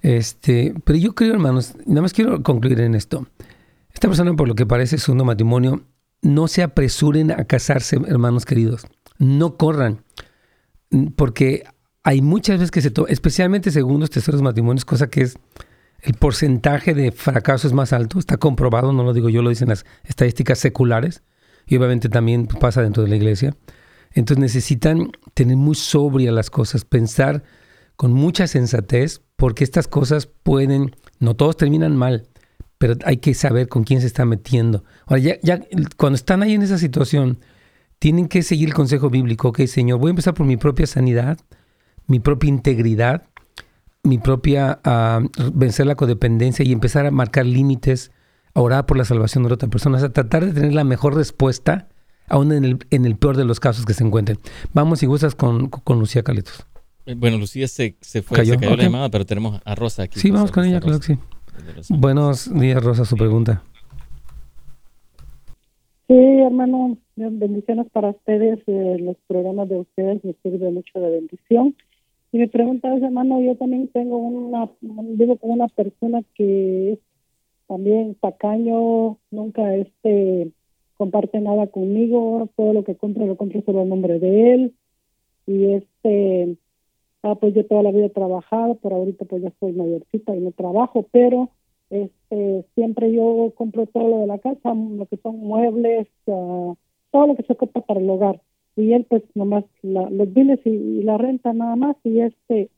[0.00, 3.26] Este, pero yo creo, hermanos, nada más quiero concluir en esto.
[3.94, 5.82] Esta persona, por lo que parece, es un matrimonio.
[6.22, 8.86] No se apresuren a casarse, hermanos queridos.
[9.18, 10.02] No corran.
[11.16, 11.64] Porque
[12.02, 15.38] hay muchas veces que se toman, especialmente segundos, terceros matrimonios, cosa que es
[16.00, 18.18] el porcentaje de fracaso es más alto.
[18.18, 21.22] Está comprobado, no lo digo yo, lo dicen las estadísticas seculares.
[21.66, 23.54] Y obviamente también pasa dentro de la iglesia.
[24.14, 27.42] Entonces necesitan tener muy sobria las cosas, pensar
[27.96, 32.28] con mucha sensatez, porque estas cosas pueden, no todos terminan mal,
[32.78, 34.84] pero hay que saber con quién se está metiendo.
[35.06, 35.60] Ahora, ya,
[35.96, 37.38] cuando están ahí en esa situación,
[37.98, 41.38] tienen que seguir el consejo bíblico, ok, Señor, voy a empezar por mi propia sanidad,
[42.06, 43.22] mi propia integridad,
[44.02, 48.10] mi propia uh, vencer la codependencia y empezar a marcar límites,
[48.54, 51.14] a orar por la salvación de otra persona, o sea, tratar de tener la mejor
[51.14, 51.88] respuesta
[52.28, 54.38] aún en el, en el peor de los casos que se encuentren.
[54.72, 56.66] Vamos, si gustas, con, con Lucía Caletos.
[57.06, 60.20] Eh, bueno, Lucía se, se fue, se cayó la llamada, pero tenemos a Rosa aquí.
[60.20, 61.18] Sí, vamos con ella, claro que sí.
[61.90, 63.62] Buenos días, Rosa, su pregunta.
[66.08, 68.60] Sí, hermano, bendiciones para ustedes.
[68.66, 71.74] Eh, los programas de ustedes me sirven mucho de bendición.
[72.32, 76.98] Y mi pregunta es, hermano, yo también tengo una, vivo con una persona que es
[77.66, 80.50] también tacaño, nunca este
[81.02, 84.74] comparte nada conmigo, todo lo que compra lo compro solo a nombre de él.
[85.48, 86.56] Y este,
[87.24, 90.38] ah, pues yo toda la vida he trabajado, pero ahorita pues ya soy mayorcita y
[90.38, 91.50] no trabajo, pero
[91.90, 96.76] este, siempre yo compro todo lo de la casa, lo que son muebles, uh,
[97.10, 98.40] todo lo que se ocupa para el hogar.
[98.76, 102.70] Y él pues nomás los biles y, la renta nada más y este,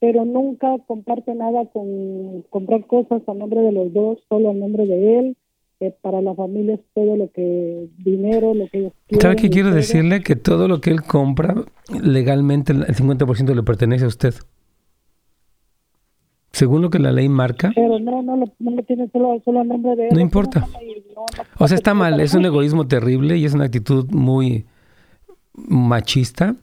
[0.00, 4.84] pero nunca comparte nada con comprar cosas a nombre de los dos, solo a nombre
[4.84, 5.36] de él.
[5.80, 9.22] Eh, para la familia es todo lo que dinero, lo que ellos quieren.
[9.22, 10.22] ¿Sabe qué quiero decirle?
[10.22, 11.54] Que todo lo que él compra
[12.02, 14.34] legalmente el 50% le pertenece a usted
[16.52, 17.72] según lo que la ley marca.
[17.74, 20.14] Pero no, no, no tiene solo, solo el nombre de él.
[20.14, 20.66] No importa.
[21.58, 24.66] o sea, está mal, es un egoísmo terrible y es una actitud muy
[25.54, 26.56] machista,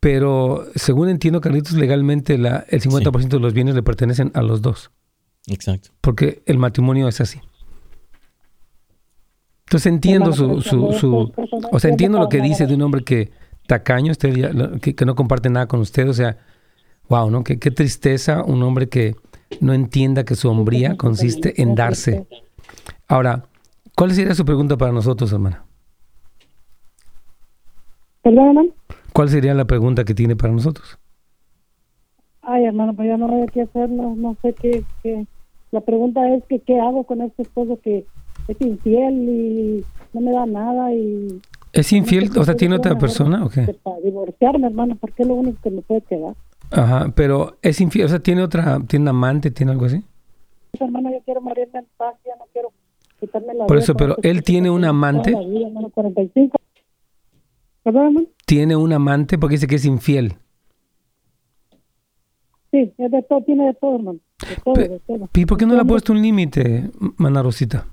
[0.00, 4.62] pero según entiendo, Carlitos, legalmente la, el 50% de los bienes le pertenecen a los
[4.62, 4.90] dos.
[5.48, 5.90] Exacto.
[6.00, 7.40] Porque el matrimonio es así.
[9.66, 11.32] Entonces entiendo su, su, su
[11.72, 13.30] o sea, entiendo lo que dice de un hombre que
[13.66, 16.36] tacaño, usted que, que no comparte nada con usted, o sea,
[17.08, 17.44] Wow, ¿no?
[17.44, 19.14] Qué, qué tristeza un hombre que
[19.60, 22.26] no entienda que su hombría consiste en darse.
[23.06, 23.44] Ahora,
[23.96, 25.64] ¿cuál sería su pregunta para nosotros, hermana?
[28.22, 28.68] ¿Perdón, hermano?
[29.12, 30.98] ¿Cuál sería la pregunta que tiene para nosotros?
[32.42, 35.26] Ay, hermano, pues ya no sé qué hacer, no, sé qué,
[35.70, 38.04] La pregunta es que qué hago con este esposo que
[38.48, 41.40] es infiel y no me da nada y...
[41.72, 42.30] ¿Es infiel?
[42.36, 43.76] o sea, ¿tiene otra persona o qué?
[43.82, 46.34] Para divorciarme, hermano, porque es lo único que me puede quedar.
[46.70, 50.02] Ajá, pero es infiel, o sea, ¿tiene otra, tiene un amante, tiene algo así?
[50.78, 52.72] Hermano, yo quiero morirme en paz, ya no quiero
[53.20, 55.34] quitarme la Por eso, pero él tiene un amante.
[58.46, 60.34] Tiene un amante porque dice que es infiel.
[62.70, 64.18] Sí, es de todo, tiene de todo, hermano.
[64.40, 65.28] De todo, de todo.
[65.34, 67.86] ¿Y por qué no le ha puesto un límite, Mana Rosita?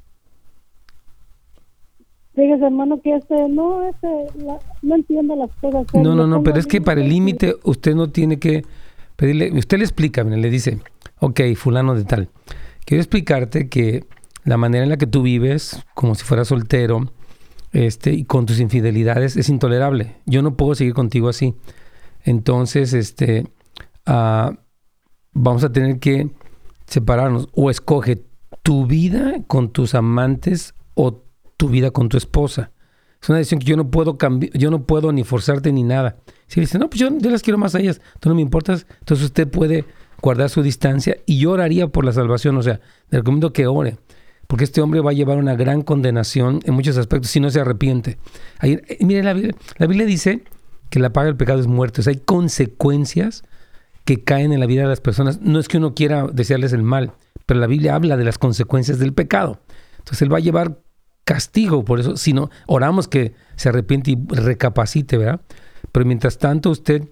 [2.36, 4.08] Fíjese, hermano, que este, no, este,
[4.82, 5.86] no entiendo las cosas.
[5.94, 8.64] No, no, no, pero es que para el límite usted no tiene que
[9.16, 10.80] pedirle, usted le explica, le dice,
[11.20, 12.30] ok, fulano de tal,
[12.86, 14.06] quiero explicarte que
[14.46, 17.12] la manera en la que tú vives, como si fueras soltero,
[17.72, 20.16] este, y con tus infidelidades, es intolerable.
[20.26, 21.56] Yo no puedo seguir contigo así.
[22.24, 23.48] Entonces, este,
[24.08, 24.56] uh,
[25.34, 26.30] vamos a tener que
[26.86, 27.50] separarnos.
[27.54, 28.24] O escoge
[28.62, 31.23] tu vida con tus amantes o
[31.64, 32.72] tu vida con tu esposa.
[33.22, 36.18] Es una decisión que yo no puedo cambiar, yo no puedo ni forzarte ni nada.
[36.48, 39.28] Si dice, no, pues yo, las quiero más a ellas, tú no me importas, entonces
[39.28, 39.86] usted puede
[40.22, 43.98] guardar su distancia y yo oraría por la salvación, o sea, le recomiendo que ore,
[44.48, 47.62] porque este hombre va a llevar una gran condenación en muchos aspectos si no se
[47.62, 48.18] arrepiente.
[48.60, 50.44] Ahí, eh, mire, la Biblia, la Biblia dice
[50.90, 53.44] que la paga del pecado es muerte, o sea, hay consecuencias
[54.04, 55.40] que caen en la vida de las personas.
[55.40, 57.14] No es que uno quiera desearles el mal,
[57.46, 59.62] pero la Biblia habla de las consecuencias del pecado.
[60.00, 60.83] Entonces él va a llevar
[61.24, 65.42] castigo por eso, sino oramos que se arrepiente y recapacite, ¿verdad?
[65.92, 67.08] Pero mientras tanto usted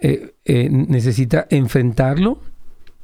[0.00, 2.40] eh, eh, necesita enfrentarlo,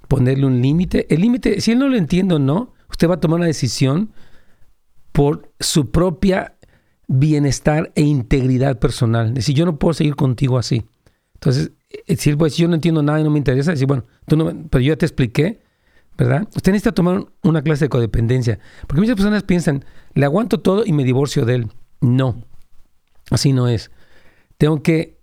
[0.08, 1.12] ponerle un límite.
[1.12, 4.12] El límite, si él no lo entiende o no, usted va a tomar una decisión
[5.12, 6.56] por su propia
[7.08, 9.34] bienestar e integridad personal.
[9.34, 10.84] Decir, yo no puedo seguir contigo así.
[11.34, 11.72] Entonces,
[12.06, 14.04] eh, si él puede decir, yo no entiendo nada y no me interesa, decir, bueno,
[14.26, 15.60] pero yo ya te expliqué,
[16.16, 16.48] ¿verdad?
[16.54, 20.92] Usted necesita tomar una clase de codependencia, porque muchas personas piensan, le aguanto todo y
[20.92, 21.68] me divorcio de él.
[22.00, 22.42] No,
[23.30, 23.90] así no es.
[24.58, 25.18] Tengo que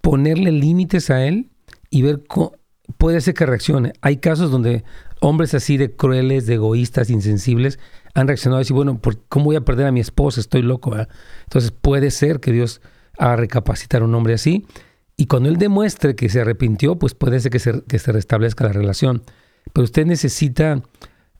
[0.00, 1.50] ponerle límites a él
[1.90, 2.52] y ver cómo
[2.98, 3.92] puede ser que reaccione.
[4.00, 4.84] Hay casos donde
[5.20, 7.78] hombres así de crueles, de egoístas, insensibles,
[8.14, 10.40] han reaccionado y decir, bueno, ¿cómo voy a perder a mi esposa?
[10.40, 10.96] Estoy loco.
[11.44, 12.80] Entonces puede ser que Dios
[13.18, 14.66] haga recapacitar a un hombre así.
[15.16, 18.64] Y cuando él demuestre que se arrepintió, pues puede ser que se, que se restablezca
[18.64, 19.22] la relación.
[19.72, 20.82] Pero usted necesita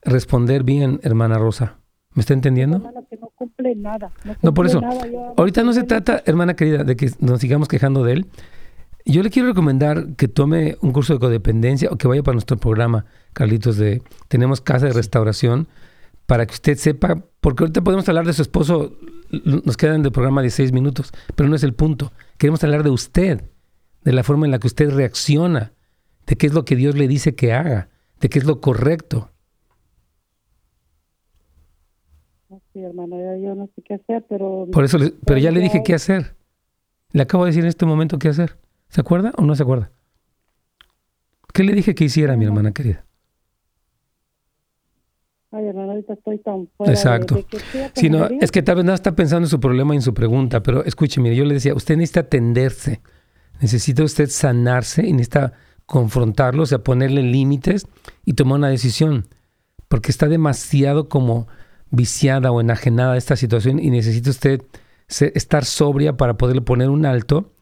[0.03, 1.79] responder bien, hermana Rosa.
[2.15, 2.77] ¿Me está entendiendo?
[2.79, 4.11] Hermana, que no cumple nada.
[4.43, 4.81] No, por eso.
[5.37, 8.27] ahorita no se trata, hermana querida, de que nos sigamos quejando de él.
[9.07, 12.57] Yo le quiero recomendar que tome un curso de codependencia o que vaya para nuestro
[12.57, 15.69] programa, Carlitos, de Tenemos Casa de Restauración,
[16.27, 18.97] para que usted sepa, porque ahorita podemos hablar de su esposo,
[19.31, 22.13] nos quedan de programa de seis minutos, pero no es el punto.
[22.39, 23.43] Queremos hablar de usted,
[24.05, 25.73] de la forma en la que usted reacciona,
[26.27, 27.89] de qué es lo que Dios le dice que haga
[28.21, 29.31] de qué es lo correcto.
[32.73, 34.69] Sí, hermano, yo, no sé qué hacer, pero...
[34.73, 36.37] Por eso, pero ya le dije qué hacer.
[37.13, 38.59] Le acabo de decir en este momento qué hacer.
[38.89, 39.91] ¿Se acuerda o no se acuerda?
[41.53, 43.05] ¿Qué le dije que hiciera, mi hermana querida?
[45.53, 47.35] Ay, hermana, ahorita estoy tan fuera Exacto.
[47.35, 48.45] de, de que estoy Sí, no, atendería.
[48.45, 50.85] es que tal vez no está pensando en su problema y en su pregunta, pero
[50.85, 53.01] escuche, mire, yo le decía, usted necesita atenderse,
[53.61, 55.53] necesita usted sanarse y necesita
[55.91, 57.89] confrontarlo, o sea, ponerle límites
[58.25, 59.27] y tomar una decisión,
[59.89, 61.49] porque está demasiado como
[61.91, 64.63] viciada o enajenada esta situación y necesita usted
[65.09, 67.53] estar sobria para poderle poner un alto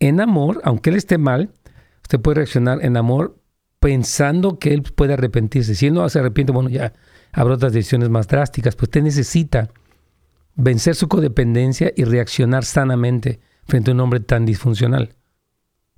[0.00, 1.50] en amor, aunque él esté mal,
[2.02, 3.40] usted puede reaccionar en amor
[3.80, 5.74] pensando que él puede arrepentirse.
[5.74, 6.92] Si él no se arrepiente, bueno, ya
[7.32, 9.70] habrá otras decisiones más drásticas, pues usted necesita
[10.56, 15.16] vencer su codependencia y reaccionar sanamente frente a un hombre tan disfuncional.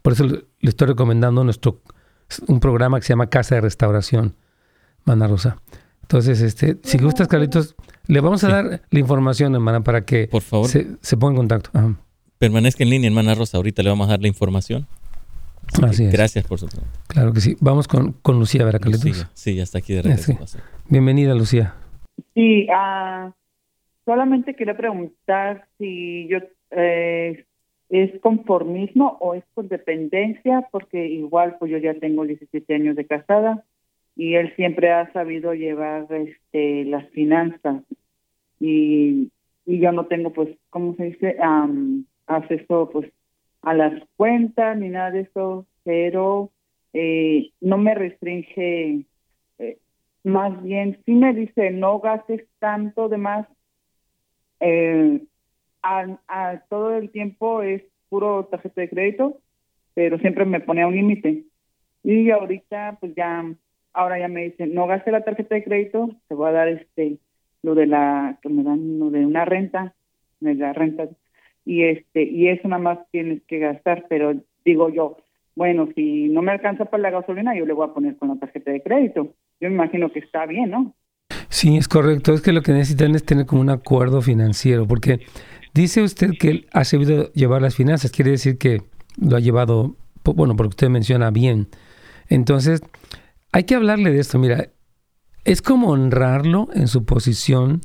[0.04, 1.80] Por eso le estoy recomendando nuestro
[2.46, 4.34] un programa que se llama Casa de Restauración,
[5.06, 5.62] Mana Rosa.
[6.02, 7.74] Entonces, este, si gustas, Carlitos,
[8.06, 8.52] le vamos a Sí.
[8.52, 11.70] dar la información, hermana, para que Por favor, se, se ponga en contacto.
[11.72, 11.96] Ajá.
[12.36, 13.56] permanezca en línea, hermana Rosa.
[13.56, 14.86] Ahorita le vamos a dar la información.
[15.82, 16.12] Así es.
[16.12, 16.68] Gracias por su
[17.06, 17.56] Claro que sí.
[17.60, 19.16] Vamos con, con Lucía, ¿verdad, Carlitos?
[19.16, 20.36] Sí, sí, ya está aquí de regreso.
[20.44, 20.58] Sí.
[20.90, 21.74] Bienvenida, Lucía.
[22.34, 23.32] Sí, ah,
[24.04, 26.36] solamente quería preguntar si yo
[26.72, 27.46] eh,
[27.88, 33.06] es conformismo o es por dependencia, porque igual pues yo ya tengo 17 años de
[33.06, 33.64] casada
[34.16, 37.82] y él siempre ha sabido llevar este las finanzas
[38.60, 39.30] y,
[39.66, 41.36] y yo no tengo pues, ¿cómo se dice?
[41.40, 43.12] Am, acceso pues
[43.62, 46.50] a las cuentas ni nada de eso, pero
[46.92, 49.04] eh, no me restringe
[49.58, 49.78] eh,
[50.22, 53.46] más bien sí me dice no gastes tanto de más
[54.60, 55.20] eh,
[55.84, 59.38] a, a todo el tiempo es puro tarjeta de crédito
[59.94, 61.44] pero siempre me ponía un límite.
[62.02, 63.44] Y ahorita pues ya
[63.92, 67.18] ahora ya me dice no gaste la tarjeta de crédito te voy a dar este
[67.62, 69.94] lo de la que me dan lo de una renta
[70.40, 71.08] de la renta.
[71.64, 75.16] Y este y eso nada más tienes que gastar pero digo yo
[75.54, 78.36] bueno si no me alcanza para la gasolina yo le voy a poner con la
[78.36, 79.34] tarjeta de crédito.
[79.60, 80.94] Yo me imagino que está bien no
[81.48, 82.34] Sí, es correcto.
[82.34, 85.20] Es que lo que necesitan es tener como un acuerdo financiero, porque
[85.74, 88.82] dice usted que él ha sabido llevar las finanzas, quiere decir que
[89.20, 91.68] lo ha llevado, bueno, porque usted menciona bien.
[92.28, 92.80] Entonces,
[93.52, 94.38] hay que hablarle de esto.
[94.38, 94.68] Mira,
[95.44, 97.82] es como honrarlo en su posición,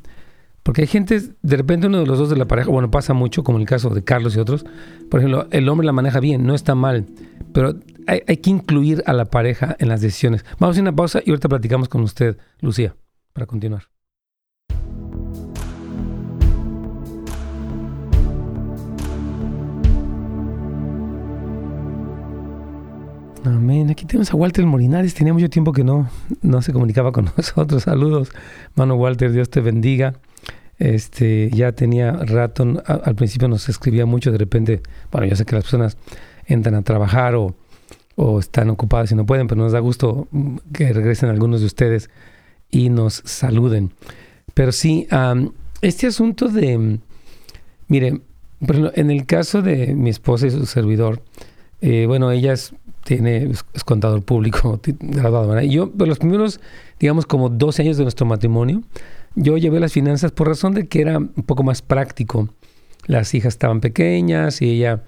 [0.62, 3.44] porque hay gente, de repente uno de los dos de la pareja, bueno, pasa mucho,
[3.44, 4.64] como el caso de Carlos y otros,
[5.10, 7.06] por ejemplo, el hombre la maneja bien, no está mal,
[7.52, 7.76] pero
[8.06, 10.44] hay, hay que incluir a la pareja en las decisiones.
[10.58, 12.94] Vamos a una pausa y ahorita platicamos con usted, Lucía,
[13.32, 13.84] para continuar.
[23.44, 23.88] Amén.
[23.90, 25.14] Aquí tenemos a Walter Morinares.
[25.14, 26.10] Tenía mucho tiempo que no,
[26.42, 27.84] no se comunicaba con nosotros.
[27.84, 28.30] Saludos,
[28.74, 29.32] mano Walter.
[29.32, 30.14] Dios te bendiga.
[30.78, 34.80] Este, ya tenía rato, al principio nos escribía mucho, de repente,
[35.12, 35.98] bueno, yo sé que las personas
[36.46, 37.54] entran a trabajar o,
[38.16, 41.66] o están ocupadas y no pueden, pero nos da gusto mm, que regresen algunos de
[41.66, 42.08] ustedes
[42.70, 43.92] y nos saluden.
[44.54, 45.06] Pero sí,
[45.82, 46.98] este asunto de, mm,
[47.88, 48.20] mire,
[48.66, 51.22] por en el caso de mi esposa y su servidor,
[51.82, 52.74] eh, bueno, ella es,
[53.04, 55.60] tiene, es, contador público, graduado.
[55.60, 56.60] Y yo, los primeros,
[56.98, 58.82] digamos, como 12 años de nuestro matrimonio,
[59.34, 62.48] yo llevé las finanzas por razón de que era un poco más práctico.
[63.06, 65.02] Las hijas estaban pequeñas y ella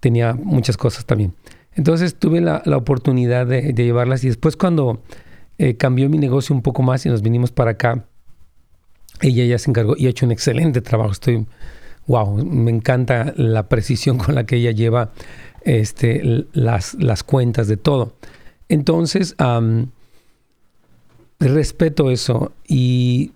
[0.00, 1.34] tenía muchas cosas también.
[1.74, 5.02] Entonces tuve la, la oportunidad de, de llevarlas y después cuando
[5.58, 8.04] eh, cambió mi negocio un poco más y nos vinimos para acá,
[9.20, 11.12] ella ya se encargó y ha hecho un excelente trabajo.
[11.12, 11.46] Estoy,
[12.06, 15.12] wow, me encanta la precisión con la que ella lleva
[15.66, 18.12] este, las, las cuentas de todo.
[18.68, 19.34] Entonces,
[21.40, 23.32] respeto eso y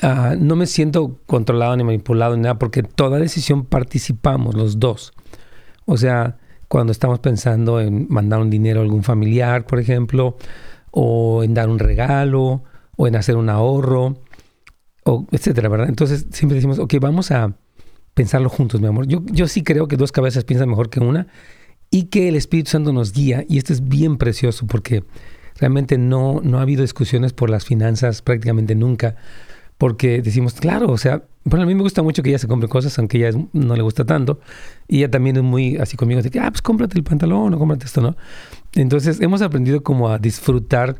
[0.00, 5.12] ah, no me siento controlado ni manipulado ni nada porque toda decisión participamos los dos.
[5.84, 10.38] O sea, cuando estamos pensando en mandar un dinero a algún familiar, por ejemplo,
[10.90, 12.62] o en dar un regalo,
[12.96, 14.16] o en hacer un ahorro,
[15.04, 15.88] o etcétera, ¿verdad?
[15.90, 17.54] Entonces siempre decimos, ok, vamos a
[18.14, 19.06] pensarlo juntos, mi amor.
[19.06, 21.26] Yo, yo sí creo que dos cabezas piensan mejor que una
[21.90, 23.44] y que el Espíritu Santo nos guía.
[23.48, 25.04] Y esto es bien precioso porque
[25.58, 29.16] realmente no, no ha habido discusiones por las finanzas prácticamente nunca.
[29.78, 32.68] Porque decimos, claro, o sea, bueno, a mí me gusta mucho que ella se compre
[32.68, 34.40] cosas, aunque ella no le gusta tanto.
[34.86, 37.58] Y ella también es muy así conmigo, de que, ah, pues cómprate el pantalón o
[37.58, 38.16] cómprate esto, ¿no?
[38.74, 40.96] Entonces hemos aprendido como a disfrutar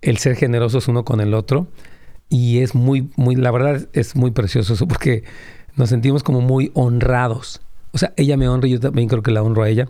[0.00, 1.68] el ser generosos uno con el otro.
[2.28, 5.24] Y es muy, muy, la verdad es muy precioso eso porque
[5.76, 7.60] nos sentimos como muy honrados.
[7.92, 9.88] O sea, ella me honra y yo también creo que la honro a ella.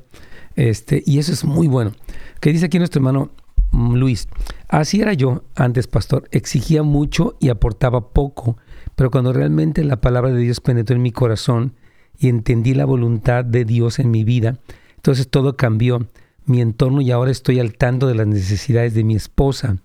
[0.56, 1.92] Este, y eso es muy bueno.
[2.40, 3.30] Que dice aquí nuestro hermano
[3.70, 4.28] mm, Luis,
[4.68, 6.28] así era yo antes, pastor.
[6.30, 8.56] Exigía mucho y aportaba poco,
[8.96, 11.74] pero cuando realmente la palabra de Dios penetró en mi corazón
[12.18, 14.58] y entendí la voluntad de Dios en mi vida,
[14.96, 16.06] entonces todo cambió.
[16.44, 19.76] mi entorno y ahora estoy al tanto de las necesidades de mi esposa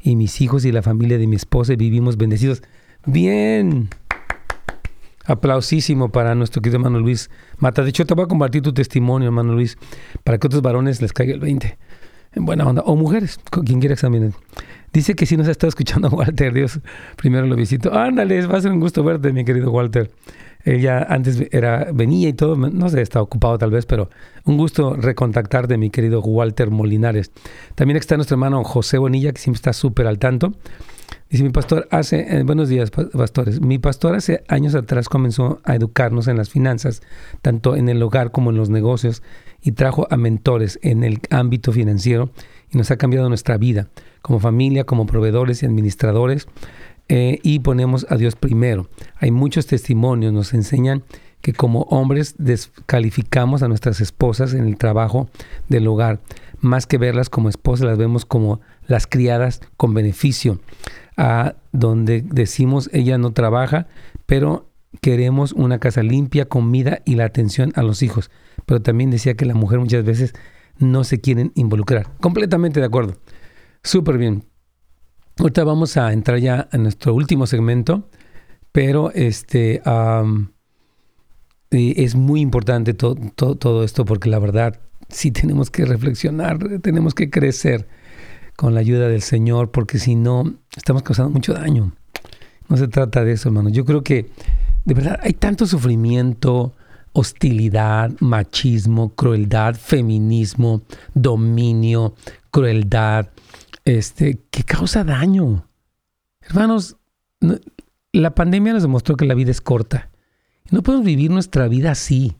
[0.00, 2.62] y mis hijos y la familia de mi esposa y vivimos bendecidos.
[3.04, 3.90] Bien.
[5.26, 7.82] Aplausísimo para nuestro querido hermano Luis Mata.
[7.82, 9.76] De hecho, te voy a compartir tu testimonio, hermano Luis,
[10.24, 11.78] para que otros varones les caiga el 20.
[12.34, 12.82] En buena onda.
[12.82, 14.32] O mujeres, quien quiera examinar.
[14.92, 16.80] Dice que si nos ha estado escuchando Walter, Dios,
[17.16, 17.92] primero lo visito.
[17.92, 20.10] Ándale, va a ser un gusto verte, mi querido Walter.
[20.64, 24.10] Ella antes era, venía y todo, no sé, está ocupado tal vez, pero
[24.44, 27.30] un gusto recontactarte, mi querido Walter Molinares.
[27.74, 30.54] También está nuestro hermano José Bonilla, que siempre está súper al tanto.
[31.28, 35.74] Dice mi pastor, hace, eh, buenos días pastores, mi pastor hace años atrás comenzó a
[35.74, 37.02] educarnos en las finanzas,
[37.42, 39.24] tanto en el hogar como en los negocios,
[39.60, 42.30] y trajo a mentores en el ámbito financiero
[42.70, 43.88] y nos ha cambiado nuestra vida
[44.22, 46.46] como familia, como proveedores y administradores.
[47.08, 48.88] Eh, y ponemos a Dios primero.
[49.16, 51.04] Hay muchos testimonios, nos enseñan
[51.40, 55.28] que como hombres descalificamos a nuestras esposas en el trabajo
[55.68, 56.20] del hogar.
[56.60, 60.60] Más que verlas como esposas, las vemos como las criadas con beneficio,
[61.16, 63.86] a donde decimos ella no trabaja,
[64.26, 64.70] pero
[65.00, 68.30] queremos una casa limpia, comida y la atención a los hijos.
[68.64, 70.34] Pero también decía que la mujer muchas veces
[70.78, 72.10] no se quieren involucrar.
[72.20, 73.16] Completamente de acuerdo.
[73.82, 74.44] Súper bien.
[75.38, 78.08] Ahorita vamos a entrar ya en nuestro último segmento,
[78.72, 79.82] pero este
[81.96, 87.86] es muy importante todo esto porque la verdad sí tenemos que reflexionar, tenemos que crecer
[88.56, 91.92] con la ayuda del Señor, porque si no, estamos causando mucho daño.
[92.68, 93.68] No se trata de eso, hermano.
[93.68, 94.30] Yo creo que
[94.84, 96.72] de verdad hay tanto sufrimiento,
[97.12, 100.82] hostilidad, machismo, crueldad, feminismo,
[101.14, 102.14] dominio,
[102.50, 103.28] crueldad,
[103.84, 105.68] este, que causa daño.
[106.40, 106.96] Hermanos,
[108.12, 110.10] la pandemia nos demostró que la vida es corta.
[110.70, 112.36] No podemos vivir nuestra vida así,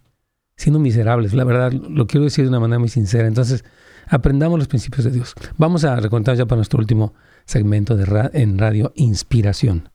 [0.56, 1.32] siendo miserables.
[1.32, 3.28] La verdad, lo quiero decir de una manera muy sincera.
[3.28, 3.64] Entonces,
[4.08, 5.34] aprendamos los principios de Dios.
[5.58, 7.14] Vamos a recontar ya para nuestro último
[7.44, 9.90] segmento de en Radio Inspiración.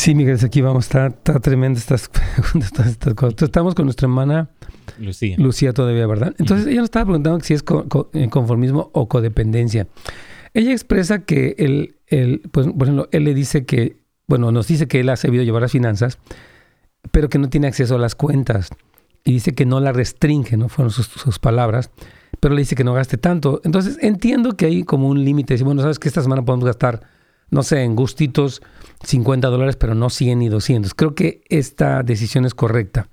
[0.00, 0.86] Sí, Miguel, aquí vamos.
[0.86, 3.42] Está, está tremendo estas preguntas, estas cosas.
[3.42, 4.48] Estamos con nuestra hermana
[4.98, 5.36] Lucía.
[5.38, 6.34] Lucía todavía, ¿verdad?
[6.38, 7.64] Entonces ella nos estaba preguntando si es
[8.12, 9.86] eh, conformismo o codependencia.
[10.54, 14.88] Ella expresa que él, él, pues, por ejemplo, él le dice que, bueno, nos dice
[14.88, 16.18] que él ha sabido llevar las finanzas,
[17.12, 18.70] pero que no tiene acceso a las cuentas.
[19.24, 20.68] Y dice que no la restringe, ¿no?
[20.68, 21.90] Fueron sus, sus palabras,
[22.40, 23.60] pero le dice que no gaste tanto.
[23.64, 25.54] Entonces entiendo que hay como un límite.
[25.54, 27.02] Dice, bueno, sabes que esta semana podemos gastar
[27.50, 28.62] no sé, en gustitos
[29.04, 30.94] 50 dólares, pero no 100 ni 200.
[30.94, 33.08] Creo que esta decisión es correcta.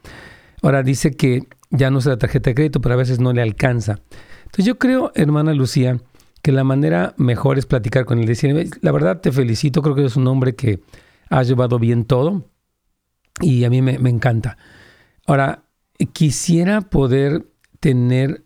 [0.62, 3.42] Ahora dice que ya no usa la tarjeta de crédito, pero a veces no le
[3.42, 4.00] alcanza.
[4.46, 6.00] Entonces yo creo, hermana Lucía,
[6.42, 8.26] que la manera mejor es platicar con él.
[8.26, 10.82] Decir, la verdad te felicito, creo que es un hombre que
[11.30, 12.46] ha llevado bien todo
[13.42, 14.58] y a mí me, encanta.
[15.26, 15.64] Ahora,
[16.14, 17.46] quisiera poder
[17.80, 18.46] tener,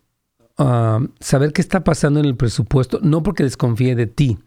[0.57, 4.39] ah, saber qué está pasando en el presupuesto, no porque desconfíe de ti,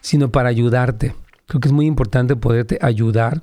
[0.00, 1.14] sino para ayudarte.
[1.46, 3.42] Creo que es muy importante poderte ayudar,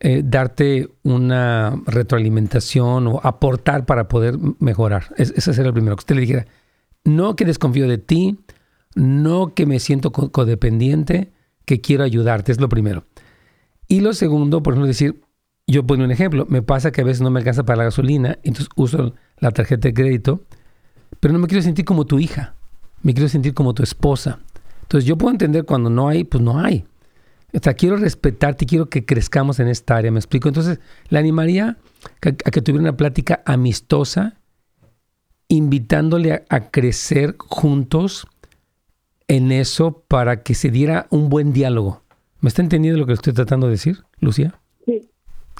[0.00, 5.06] eh, darte una retroalimentación o aportar para poder mejorar.
[5.16, 5.96] ese sería el primero.
[5.96, 6.46] Que usted le dijera,
[7.04, 8.38] no que desconfío de ti,
[8.94, 11.32] no que me siento codependiente,
[11.64, 13.04] que quiero ayudarte, es lo primero.
[13.88, 15.22] Y lo segundo, por ejemplo, decir,
[15.66, 18.38] yo pongo un ejemplo, me pasa que a veces no me alcanza para la gasolina,
[18.42, 20.42] entonces uso la tarjeta de crédito,
[21.20, 22.54] pero no me quiero sentir como tu hija,
[23.02, 24.40] me quiero sentir como tu esposa,
[24.88, 26.86] entonces yo puedo entender cuando no hay, pues no hay.
[27.52, 30.48] O sea, quiero respetarte y quiero que crezcamos en esta área, ¿me explico?
[30.48, 31.78] Entonces, le animaría
[32.20, 34.38] a, que tuviera una plática amistosa,
[35.48, 38.26] invitándole a, crecer juntos
[39.28, 42.02] en eso para que se diera un buen diálogo.
[42.40, 44.60] ¿Me está entendiendo lo que estoy tratando de decir, Lucía?
[44.84, 45.08] Sí.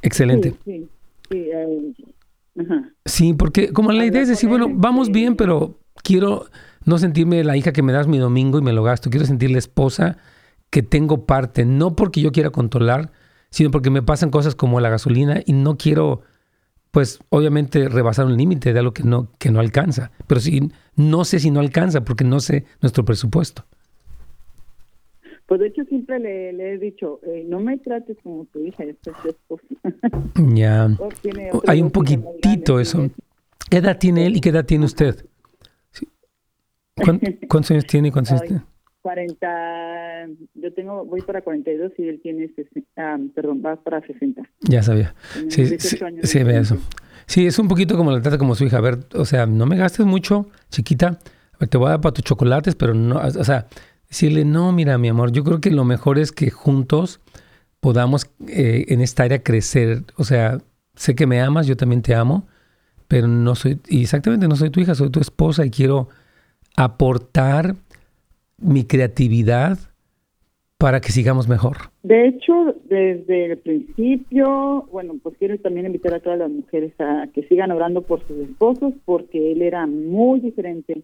[0.03, 0.55] Excelente.
[0.65, 0.89] Sí,
[1.31, 1.51] sí,
[3.05, 6.47] sí, porque como la idea es decir, bueno, vamos bien, pero quiero
[6.85, 9.51] no sentirme la hija que me das mi domingo y me lo gasto, quiero sentir
[9.51, 10.19] la esposa
[10.71, 13.11] que tengo parte, no porque yo quiera controlar,
[13.51, 16.23] sino porque me pasan cosas como la gasolina y no quiero,
[16.91, 20.11] pues obviamente rebasar un límite de algo que no, que no alcanza.
[20.27, 23.65] Pero si no sé si no alcanza porque no sé nuestro presupuesto.
[25.47, 28.97] Pues de hecho siempre le, he dicho, eh, no me trates como tu hija, es.
[30.55, 30.91] Ya.
[31.67, 33.09] Hay un poquitito eso.
[33.71, 35.25] ¿Qué edad tiene él y qué edad tiene usted?
[37.49, 38.13] ¿Cuántos años tiene?
[38.13, 38.63] ¿Cuántos años tiene?
[39.03, 42.51] 40, yo tengo, voy para 42 y él tiene,
[42.97, 44.43] ah, perdón, va para 60.
[44.61, 45.15] Ya sabía.
[45.49, 46.79] Sí, sí, sí, ve eso.
[47.27, 48.79] Sí, es un poquito como la trata como su hija.
[48.79, 51.19] A ver, o sea, no me gastes mucho, chiquita.
[51.61, 53.67] Ver, te voy a dar para tus chocolates, pero no, o sea,
[54.09, 57.21] decirle, no, mira, mi amor, yo creo que lo mejor es que juntos
[57.81, 60.05] podamos eh, en esta área crecer.
[60.17, 60.59] O sea,
[60.95, 62.47] sé que me amas, yo también te amo,
[63.09, 66.09] pero no soy, exactamente no soy tu hija, soy tu esposa y quiero
[66.77, 67.77] aportar
[68.59, 69.79] mi creatividad
[70.79, 71.77] para que sigamos mejor.
[72.05, 77.27] De hecho, desde el principio, bueno, pues quiero también invitar a todas las mujeres a
[77.35, 81.03] que sigan orando por sus esposos, porque él era muy diferente.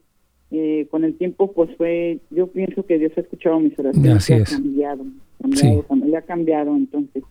[0.50, 4.34] Eh, con el tiempo, pues fue, yo pienso que Dios ha escuchado mis oraciones, Así
[4.34, 5.04] ha cambiado,
[5.40, 6.14] cambiado, sí.
[6.14, 7.24] ha cambiado, entonces,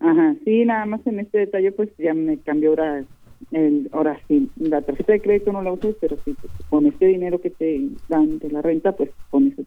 [0.00, 3.04] ajá, sí, nada más en este detalle, pues ya me cambió ahora,
[3.52, 7.06] el, ahora sí, la tarjeta de crédito no la uso, pero sí, pues, con este
[7.06, 9.62] dinero que te dan de la renta, pues con eso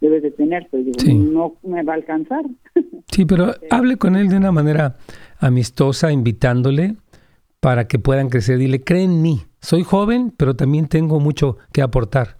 [0.00, 0.98] debes de tener, pero digo,
[1.32, 2.44] no me va a alcanzar.
[3.08, 4.96] Sí, pero hable con él de una manera
[5.38, 6.96] amistosa, invitándole
[7.60, 8.58] para que puedan crecer.
[8.58, 9.42] Dile, cree en mí.
[9.60, 12.38] Soy joven, pero también tengo mucho que aportar.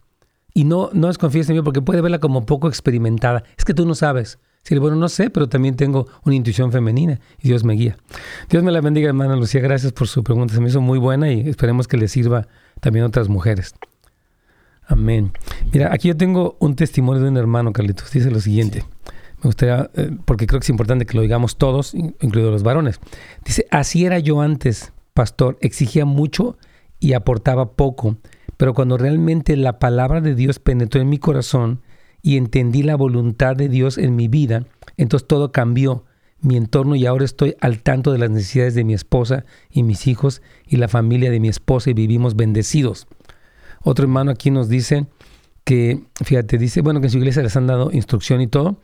[0.53, 3.45] Y no, no desconfíes en mí porque puede verla como poco experimentada.
[3.57, 4.39] Es que tú no sabes.
[4.71, 7.97] Bueno, no sé, pero también tengo una intuición femenina y Dios me guía.
[8.51, 9.61] Dios me la bendiga, hermana Lucía.
[9.61, 10.55] Gracias por su pregunta.
[10.55, 12.49] Se me hizo muy buena y esperemos que le sirva
[12.81, 13.75] también a otras mujeres.
[14.89, 15.33] Amén.
[15.73, 18.11] Mira, aquí yo tengo un testimonio de un hermano, Carlitos.
[18.11, 18.85] Dice lo siguiente.
[19.39, 23.01] Me gustaría, eh, porque creo que es importante que lo digamos todos, incluidos los varones.
[23.45, 25.59] Dice, así era yo antes, pastor.
[25.61, 26.57] Exigía mucho
[26.99, 28.17] y aportaba poco.
[28.57, 31.83] Pero cuando realmente la palabra de Dios penetró en mi corazón
[32.23, 36.05] y entendí la voluntad de Dios en mi vida, entonces todo cambió
[36.41, 40.07] mi entorno y ahora estoy al tanto de las necesidades de mi esposa y mis
[40.07, 43.07] hijos y la familia de mi esposa y vivimos bendecidos.
[43.83, 45.07] Otro hermano aquí nos dice
[45.65, 48.79] que, fíjate, dice, bueno, que en su iglesia les han dado instrucción y todo.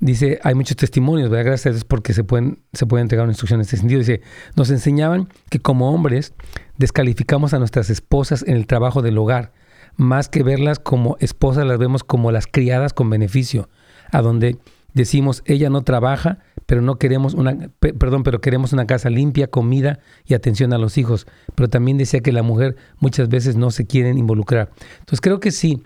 [0.00, 1.46] Dice, hay muchos testimonios, ¿verdad?
[1.46, 3.98] Gracias a Dios porque se pueden, se puede entregar una instrucción en este sentido.
[3.98, 4.20] Dice,
[4.54, 6.34] nos enseñaban que como hombres
[6.76, 9.52] descalificamos a nuestras esposas en el trabajo del hogar.
[9.98, 13.68] Más que verlas como esposas, las vemos como las criadas con beneficio,
[14.10, 14.56] a donde
[14.94, 20.00] decimos, ella no trabaja, pero no queremos una, perdón, pero queremos una casa limpia, comida
[20.26, 21.26] y atención a los hijos.
[21.54, 24.70] Pero también decía que la mujer muchas veces no se quieren involucrar.
[24.98, 25.82] Entonces creo que sí,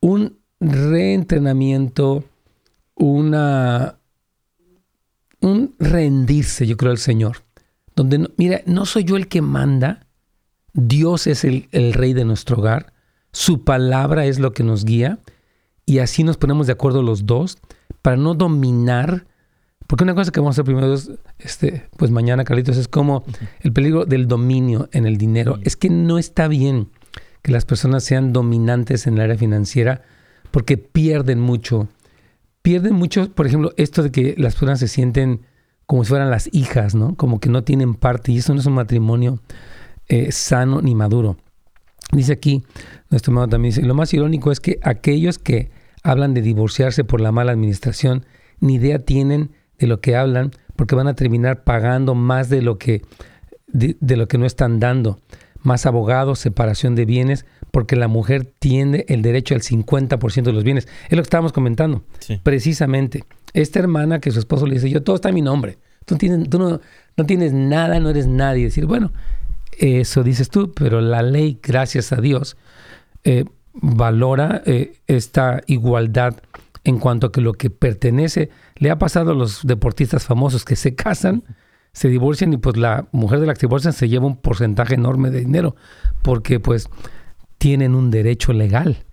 [0.00, 2.24] un reentrenamiento,
[2.94, 3.98] una,
[5.40, 7.44] un rendirse, yo creo, al Señor.
[7.94, 10.06] Donde, mira, no soy yo el que manda,
[10.72, 12.93] Dios es el, el rey de nuestro hogar,
[13.34, 15.18] su palabra es lo que nos guía
[15.84, 17.58] y así nos ponemos de acuerdo los dos
[18.00, 19.26] para no dominar.
[19.88, 20.94] Porque una cosa que vamos a hacer primero,
[21.40, 23.24] este, pues mañana, Carlitos, es como
[23.60, 25.58] el peligro del dominio en el dinero.
[25.62, 26.90] Es que no está bien
[27.42, 30.02] que las personas sean dominantes en el área financiera
[30.52, 31.88] porque pierden mucho.
[32.62, 35.40] Pierden mucho, por ejemplo, esto de que las personas se sienten
[35.86, 37.16] como si fueran las hijas, ¿no?
[37.16, 39.40] Como que no tienen parte y eso no es un matrimonio
[40.06, 41.36] eh, sano ni maduro.
[42.14, 42.62] Dice aquí,
[43.10, 45.70] nuestro hermano también dice, lo más irónico es que aquellos que
[46.02, 48.24] hablan de divorciarse por la mala administración,
[48.60, 52.78] ni idea tienen de lo que hablan, porque van a terminar pagando más de lo
[52.78, 53.02] que,
[53.66, 55.18] de, lo que no están dando.
[55.62, 60.62] Más abogados, separación de bienes, porque la mujer tiene el derecho al 50% de los
[60.62, 60.86] bienes.
[61.06, 62.04] Es lo que estábamos comentando.
[62.42, 63.24] Precisamente.
[63.54, 65.78] Esta hermana que su esposo le dice, yo todo está en mi nombre.
[66.04, 66.80] Tú, tienes, tú no,
[67.16, 68.64] no tienes nada, no eres nadie.
[68.64, 69.12] Decir, bueno,
[69.78, 72.56] eso dices tú, pero la ley, gracias a Dios,
[73.24, 76.36] eh, valora eh, esta igualdad
[76.84, 80.76] en cuanto a que lo que pertenece, le ha pasado a los deportistas famosos que
[80.76, 81.42] se casan,
[81.92, 84.94] se divorcian y pues la mujer de la que se divorcian se lleva un porcentaje
[84.94, 85.76] enorme de dinero
[86.22, 86.88] porque pues
[87.58, 89.04] tienen un derecho legal.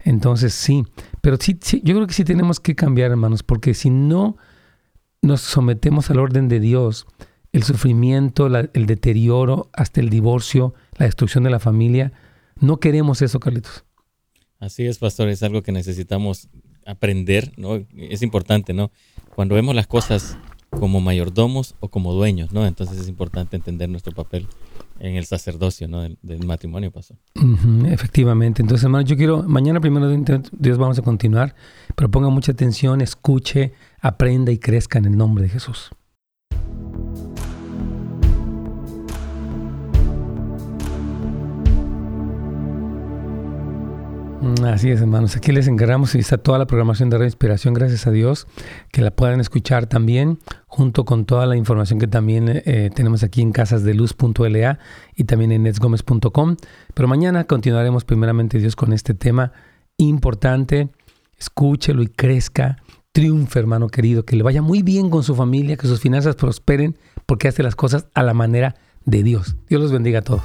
[0.00, 0.84] Entonces sí,
[1.22, 4.36] pero sí, sí yo creo que sí tenemos que cambiar hermanos porque si no
[5.22, 7.06] nos sometemos al orden de Dios,
[7.54, 12.12] el sufrimiento, el deterioro, hasta el divorcio, la destrucción de la familia.
[12.58, 13.84] No queremos eso, Carlitos.
[14.58, 16.48] Así es, pastor, es algo que necesitamos
[16.84, 17.76] aprender, ¿no?
[17.96, 18.90] Es importante, ¿no?
[19.36, 20.36] Cuando vemos las cosas
[20.68, 22.66] como mayordomos o como dueños, ¿no?
[22.66, 24.48] Entonces es importante entender nuestro papel
[24.98, 26.02] en el sacerdocio, ¿no?
[26.02, 27.18] Del, matrimonio, pastor.
[27.86, 28.62] efectivamente.
[28.62, 30.08] Entonces, hermano, yo quiero, mañana primero
[30.50, 31.54] Dios vamos a continuar,
[31.94, 35.92] pero ponga mucha atención, escuche, aprenda y crezca en el nombre de Jesús.
[44.64, 45.36] Así es, hermanos.
[45.36, 48.46] Aquí les encargamos y está toda la programación de Reinspiración, gracias a Dios,
[48.92, 53.42] que la puedan escuchar también, junto con toda la información que también eh, tenemos aquí
[53.42, 54.78] en casasdeluz.la
[55.14, 56.56] y también en netsgomez.com.
[56.94, 59.52] Pero mañana continuaremos primeramente, Dios, con este tema
[59.96, 60.88] importante.
[61.38, 62.78] Escúchelo y crezca.
[63.12, 64.24] Triunfe, hermano querido.
[64.24, 67.76] Que le vaya muy bien con su familia, que sus finanzas prosperen, porque hace las
[67.76, 68.74] cosas a la manera
[69.04, 69.56] de Dios.
[69.68, 70.44] Dios los bendiga a todos.